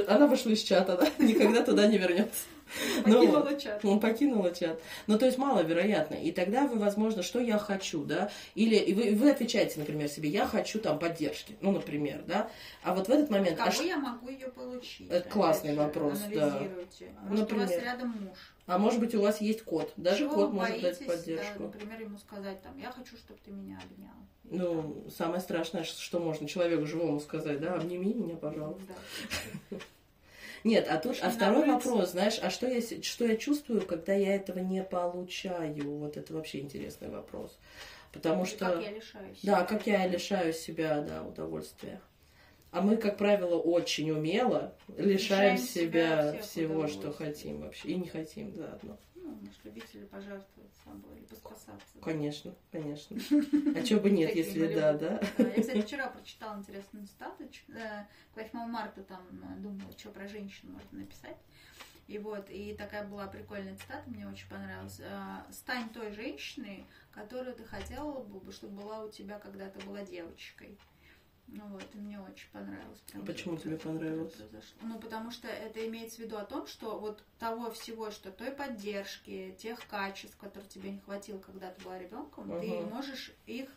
[0.08, 2.40] Она вышла из чата, да, никогда туда не вернется.
[3.06, 3.58] Ну Покинула вот.
[3.62, 3.84] чат.
[3.84, 4.80] Он покинула чат.
[5.06, 6.14] Ну, то есть маловероятно.
[6.14, 8.30] И тогда вы, возможно, что я хочу, да?
[8.54, 12.50] Или вы, вы отвечаете, например, себе, я хочу там поддержки, ну, например, да?
[12.82, 13.58] А вот в этот момент...
[13.60, 15.08] а Кого ш- я могу ее получить?
[15.10, 16.60] Это классный же, вопрос, да.
[17.22, 17.84] Может, у вас Например.
[17.84, 18.38] рядом муж.
[18.66, 19.92] А может быть, у вас есть кот.
[19.96, 21.58] Даже Чего кот может дать боитесь, поддержку.
[21.58, 24.10] да, например, ему сказать там, я хочу, чтобы ты меня обнял.
[24.48, 28.92] Ну, самое страшное, что можно человеку живому сказать, да, обними меня, пожалуйста.
[29.70, 29.76] Да.
[30.66, 31.88] Нет, а тут, а второй улице.
[31.88, 35.98] вопрос, знаешь, а что я, что я чувствую, когда я этого не получаю?
[35.98, 37.56] Вот это вообще интересный вопрос.
[38.12, 38.64] Потому Или что...
[38.64, 39.38] Как я лишаюсь.
[39.44, 42.00] Да, как я лишаю себя, да, удовольствия.
[42.72, 47.86] А мы, как правило, очень умело лишаем Лишаем себя себя всех всего, что хотим вообще.
[47.86, 48.98] И не хотим заодно.
[49.26, 51.98] Ну, может, любители пожертвовать собой или поспасаться.
[52.00, 53.16] Конечно, конечно.
[53.76, 55.20] А чего бы нет, если да, да?
[55.36, 57.44] Да, Я, кстати, вчера прочитала интересную цитату.
[57.66, 58.06] К
[58.36, 61.36] 8 марта там э, думала, что про женщин можно написать.
[62.06, 65.00] И вот, и такая была прикольная цитата, мне очень понравилась.
[65.00, 70.02] Э, Стань той женщиной, которую ты хотела бы, чтобы была у тебя, когда ты была
[70.02, 70.78] девочкой.
[71.48, 72.98] Ну вот, и мне очень понравилось.
[73.12, 74.32] Прям Почему вот тебе понравилось?
[74.32, 74.78] произошло.
[74.82, 78.50] Ну, потому что это имеется в виду о том, что вот того всего, что той
[78.50, 82.88] поддержки, тех качеств, которых тебе не хватило, когда ты была ребенком, ты Мгм.
[82.90, 83.70] можешь их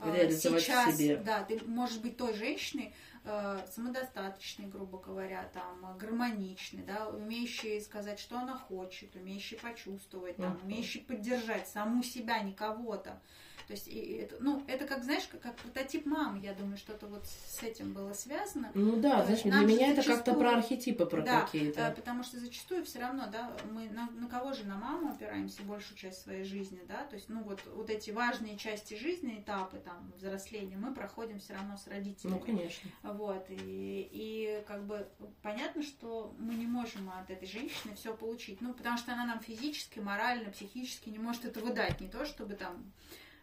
[0.00, 1.16] э, Реализовать сейчас, себе.
[1.16, 2.94] да, ты можешь быть той женщиной,
[3.24, 10.36] э, самодостаточной, грубо говоря, там, э, гармоничной, да, умеющей сказать, что она хочет, умеющей почувствовать,
[10.36, 10.64] там, Мгм.
[10.64, 13.20] умеющей поддержать саму себя, не кого-то.
[13.66, 16.76] То есть, и- и это, ну, это как, знаешь, как, как прототип мамы, я думаю,
[16.76, 18.70] что-то вот с этим было связано.
[18.74, 21.92] Ну да, То знаешь, есть для меня это как-то про архетипы, про Да, Э, какие-то.
[21.96, 25.96] потому что зачастую все равно, да, мы на, на кого же на маму опираемся большую
[25.96, 30.12] часть своей жизни, да, то есть, ну вот, вот эти важные части жизни, этапы там
[30.16, 32.34] взросления мы проходим все равно с родителями.
[32.34, 32.90] Ну, конечно.
[33.02, 35.08] Вот, и, и как бы
[35.42, 38.60] понятно, что мы не можем от этой женщины все получить.
[38.60, 42.00] Ну, потому что она нам физически, морально, психически не может этого дать.
[42.00, 42.92] Не то, чтобы там,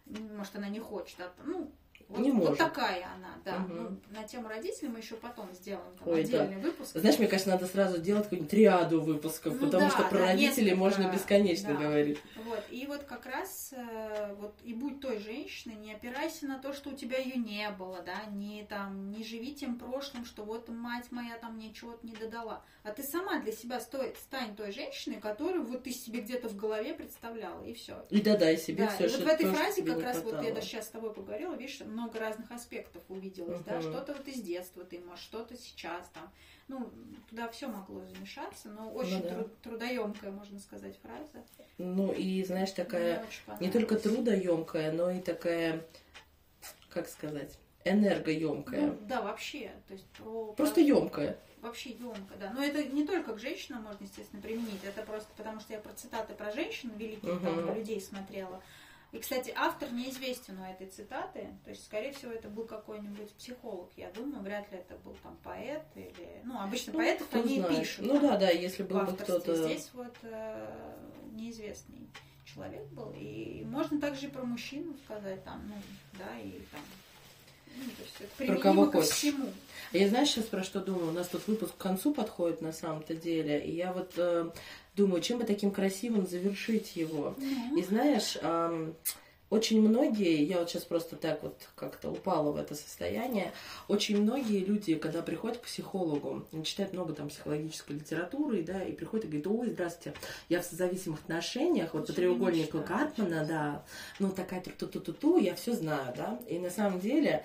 [0.06, 1.72] может, она не хочет, а ну,
[2.12, 2.58] вот, Не вот может.
[2.58, 3.66] такая она, да.
[3.68, 6.44] Ну, на тему родителей мы еще потом сделаем там, Ой, да.
[6.44, 6.92] отдельный выпуск.
[6.96, 10.26] Знаешь, мне кажется, надо сразу делать какую-нибудь триаду выпусков, Ну потому да, что про да,
[10.28, 11.80] родителей несколько, можно бесконечно да.
[11.80, 12.20] говорить.
[12.46, 16.74] Вот, и вот как раз э, вот и будь той женщиной, не опирайся на то,
[16.74, 20.70] что у тебя ее не было, да, не там, не живи тем прошлым, что вот
[20.70, 22.64] мать моя там мне чего-то не додала.
[22.84, 26.56] А ты сама для себя стой, стань той женщиной, которую вот ты себе где-то в
[26.56, 28.04] голове представляла, и все.
[28.10, 30.56] И додай себе Да, все, и вот в этой фразе как раз вот я хватало.
[30.56, 33.82] даже сейчас с тобой поговорила, видишь, много разных аспектов увиделось, да, Мгм.
[33.84, 36.30] что-то вот из детства ты можешь, что-то сейчас там,
[36.68, 36.90] ну,
[37.30, 39.30] туда все могло замешаться, но очень Ну да.
[39.36, 41.46] тру- трудоемкая, можно сказать, фраза.
[41.78, 43.24] Ну и, знаешь, такая
[43.60, 45.86] не только трудоемкая, но и такая,
[46.90, 48.88] как сказать, энергоемкая.
[48.88, 49.72] Ну, да, вообще.
[49.88, 51.38] То есть про, Просто про- емкая.
[51.62, 52.52] вообще емко, да.
[52.54, 54.84] Но это не только к женщинам можно, естественно, применить.
[54.84, 57.76] Это просто потому, что я про цитаты про женщин великих там, Мгм.
[57.76, 58.62] людей смотрела.
[59.12, 61.50] И, кстати, автор неизвестен у этой цитаты.
[61.66, 63.90] То есть, скорее всего, это был какой-нибудь психолог.
[63.98, 66.42] Я думаю, вряд ли это был там поэт или...
[66.46, 67.80] Ну, обычно Ну, поэтов кто они знает.
[67.80, 68.06] пишут.
[68.06, 69.54] Ну да, да, если был бы кто-то...
[69.68, 70.98] Здесь вот э,
[71.34, 72.08] неизвестный
[72.46, 73.14] человек был.
[73.18, 75.76] И можно также и про мужчину сказать там, ну,
[76.18, 76.82] да, и там...
[78.40, 79.14] Ну, Про кого ко хочешь.
[79.14, 79.50] всему.
[79.94, 81.10] Я знаешь сейчас про что думаю?
[81.10, 83.64] У нас тут выпуск к концу подходит на самом-то деле.
[83.66, 84.52] И я вот э,
[84.96, 87.36] думаю, чем бы таким красивым завершить его.
[87.38, 88.96] Ну, И знаешь, ам,
[89.52, 93.52] очень многие, я вот сейчас просто так вот как-то упала в это состояние,
[93.90, 99.26] очень многие люди, когда приходят к психологу, читают много там психологической литературы, да, и приходят
[99.26, 100.18] и говорят, ой, здравствуйте,
[100.48, 103.86] я в созависимых отношениях, вот по треугольнику Картмана, да,
[104.20, 107.44] ну такая ту-ту-ту-ту, я все знаю, да, и на самом деле,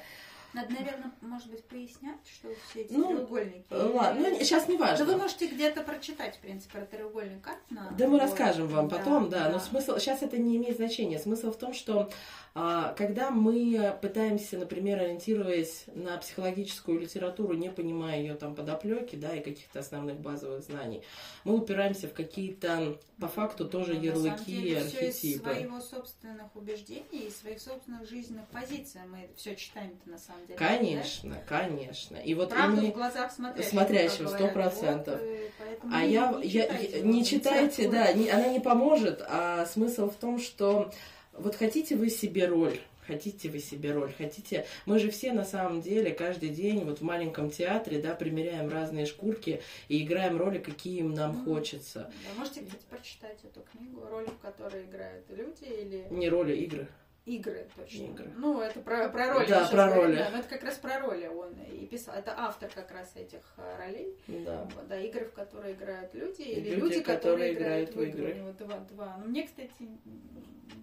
[0.57, 3.67] Надо, наверное, может быть, пояснять, что все эти Ну, треугольники.
[3.71, 5.05] ладно, ну сейчас не Да важно.
[5.05, 7.95] вы можете где-то прочитать, в принципе, про треугольник Картна.
[7.99, 11.19] Да, мы расскажем вам да, потом, да, но смысл, сейчас это не имеет значения.
[11.19, 12.11] Смысл в том, что
[12.55, 19.37] а, когда мы пытаемся, например, ориентируясь на психологическую литературу, не понимая ее там подоплеки, да,
[19.37, 21.03] и каких-то основных базовых знаний,
[21.45, 25.51] мы упираемся в какие-то, по факту, тоже Ну, на ярлыки и деле, всё из архетипы.
[25.51, 30.46] своего собственных убеждений и своих собственных жизненных позиций мы все читаем-то на самом деле.
[30.55, 32.17] Конечно, конечно.
[32.17, 32.41] И да?
[32.41, 33.71] вот Правда именно- в глазах смотрящего.
[33.71, 34.29] смотрящего.
[34.29, 34.99] 100%.
[35.07, 35.49] Вот, э,
[35.93, 39.67] А не- я, не я, читайте, не вам, читайте, да, не- она не поможет, а
[39.67, 40.91] смысл в том, что
[41.33, 44.67] вот хотите вы себе роль, хотите вы себе роль, хотите...
[44.85, 49.07] Мы же все на самом деле каждый день вот в маленьком театре, да, примеряем разные
[49.07, 52.11] шкурки и играем роли, какие им нам хочется.
[52.25, 56.07] Да, можете, кстати, прочитать эту книгу, роли, в которой играют люди или...
[56.11, 56.89] Не роли, игры.
[57.27, 58.05] Игры, точно.
[58.05, 58.31] Игры.
[58.37, 59.49] Ну, это про, про роли.
[59.49, 60.17] Да, про роли.
[60.17, 62.15] Да, но это как раз про роли он и писал.
[62.15, 64.15] Это автор как раз этих э, ролей.
[64.29, 64.69] Да.
[64.77, 68.31] Вот, да, игры, в которые играют люди, или Люди, люди, которые которые играют в игры.
[68.31, 68.35] игры.
[68.35, 69.17] Него два, два.
[69.19, 69.73] Но мне, кстати,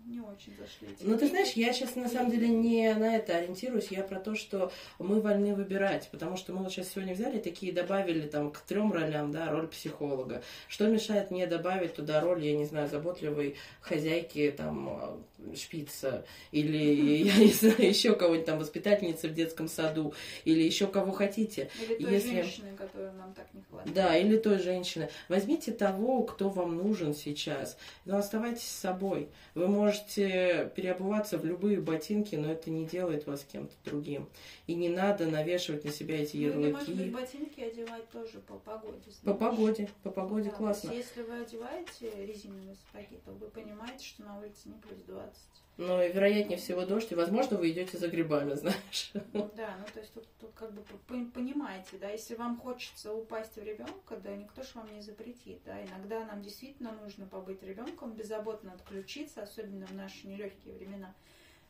[0.06, 3.38] не очень зашли эти Ну, ты знаешь, я сейчас на самом деле не на это
[3.38, 7.40] ориентируюсь, я про то, что мы вольны выбирать, потому что мы вот сейчас сегодня взяли
[7.40, 10.44] такие, добавили там к трем ролям, да, роль психолога.
[10.68, 16.78] Что мешает мне добавить туда роль, я не знаю, заботливой хозяйки, там, э, шпица, или,
[17.26, 20.14] я не знаю, еще кого-нибудь там, воспитательницы в детском саду,
[20.46, 21.70] или еще кого хотите.
[21.82, 23.94] Или той если- женщины, которой нам так не хватает.
[23.94, 25.10] Да, или той женщины.
[25.30, 29.30] Возьмите того, кто вам нужен сейчас, но оставайтесь с собой.
[29.56, 34.28] Вы можете переобуваться в любые ботинки, но это не делает вас кем-то другим.
[34.68, 37.10] И не надо навешивать на себя эти Ну, или, может быть, ярлыки.
[37.12, 38.98] ботинки одевать тоже по погоде.
[39.24, 39.40] По знаешь.
[39.40, 40.92] погоде, по погоде Да, классно.
[40.92, 45.34] есть, если вы одеваете резиновые сапоги, то вы понимаете, что на улице не плюс 20.
[45.78, 49.12] Но вероятнее всего дождь, и, возможно, вы идете за грибами, знаешь.
[49.34, 53.56] Да, ну то есть тут, тут как бы по- понимаете, да, если вам хочется упасть
[53.56, 58.14] в ребенка, да, никто ж вам не запретит, да, иногда нам действительно нужно побыть ребенком,
[58.14, 61.14] беззаботно отключиться, особенно в наши нелегкие времена.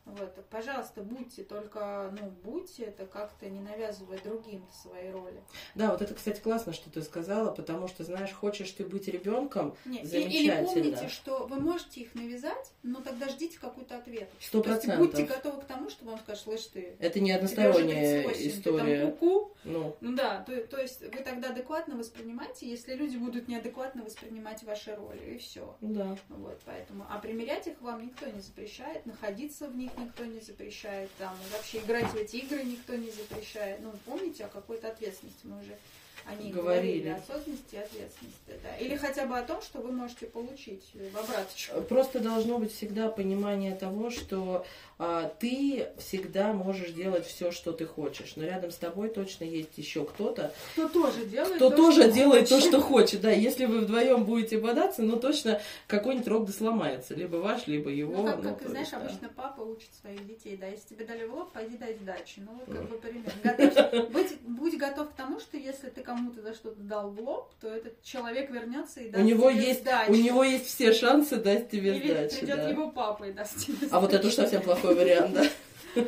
[0.05, 5.41] Вот, пожалуйста, будьте, только, ну, будьте это как-то не навязывая другим свои роли.
[5.75, 9.77] Да, вот это, кстати, классно, что ты сказала, потому что, знаешь, хочешь ты быть ребенком,
[9.85, 10.07] Не, и- Или
[10.49, 10.65] Замечательно.
[10.65, 14.29] помните, что вы можете их навязать, но тогда ждите какой-то ответ.
[14.41, 14.99] сто процентов.
[14.99, 19.01] будьте готовы к тому, что вам скажут, слышь ты, Это не односторонняя 38, ты история.
[19.05, 23.47] там ку-ку, Ну, Ну да, то, то есть вы тогда адекватно воспринимаете, если люди будут
[23.47, 25.77] неадекватно воспринимать ваши роли, и все.
[25.79, 26.17] да.
[26.27, 27.05] Вот, поэтому.
[27.09, 31.79] А примерять их вам никто не запрещает, находиться в них никто не запрещает, там, вообще
[31.79, 33.79] играть в эти игры никто не запрещает.
[33.81, 35.77] Ну, помните о какой-то ответственности, мы уже
[36.25, 36.99] о ней Говорили.
[36.99, 38.77] говорили, осознанности и ответственности, да.
[38.77, 41.81] Или хотя бы о том, что вы можете получить в обраточку.
[41.81, 44.65] Просто должно быть всегда понимание того, что
[44.99, 48.33] а, ты всегда можешь делать все, что ты хочешь.
[48.35, 52.11] Но рядом с тобой точно есть еще кто-то, Кто тоже делает кто то, тоже что
[52.11, 53.21] делает то, что хочет.
[53.21, 57.15] Да, если вы вдвоем будете бодаться, ну точно какой-нибудь рог да сломается.
[57.15, 58.15] Либо ваш, либо его.
[58.15, 58.97] Ну, как, ну, как, то знаешь, да.
[58.97, 62.39] обычно папа учит своих детей, да, если тебе дали в лоб, пойди дай сдачи.
[62.39, 63.33] Ну, вот как бы пример.
[63.43, 67.51] Готовься- будь, будь готов к тому, что если ты кому-то за что-то дал в лоб,
[67.59, 70.11] то этот человек вернется и У даст него, тебе есть, сдачу.
[70.11, 72.39] у него есть все шансы дать тебе Или сдачи.
[72.39, 72.69] придет да.
[72.69, 76.03] его папа и даст тебе А вот это уж совсем плохой вариант, да?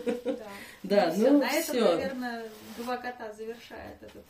[0.83, 1.95] Да, ну на этом, все.
[1.95, 2.45] наверное,
[2.77, 4.23] два кота завершает этот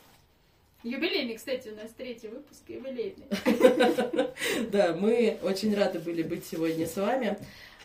[0.82, 3.26] Юбилейный, кстати, у нас третий выпуск юбилейный.
[4.70, 7.36] Да, мы очень рады были быть сегодня с вами.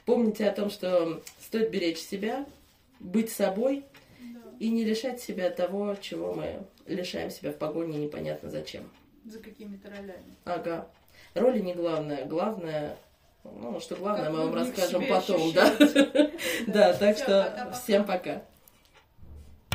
[0.06, 2.46] Помните о том, что стоит беречь себя,
[3.00, 3.84] быть собой
[4.60, 6.64] и не лишать себя того, чего мы
[6.96, 8.90] лишаем себя в погоне непонятно зачем.
[9.26, 10.36] За какими-то ролями.
[10.46, 10.88] Ага.
[11.34, 12.26] Роли не главное.
[12.26, 12.98] Главное,
[13.44, 15.64] ну, что главное, Как мы вам расскажем потом, да?
[15.72, 16.32] ощущаете.
[16.68, 18.42] Да, так Всё, что всем пока.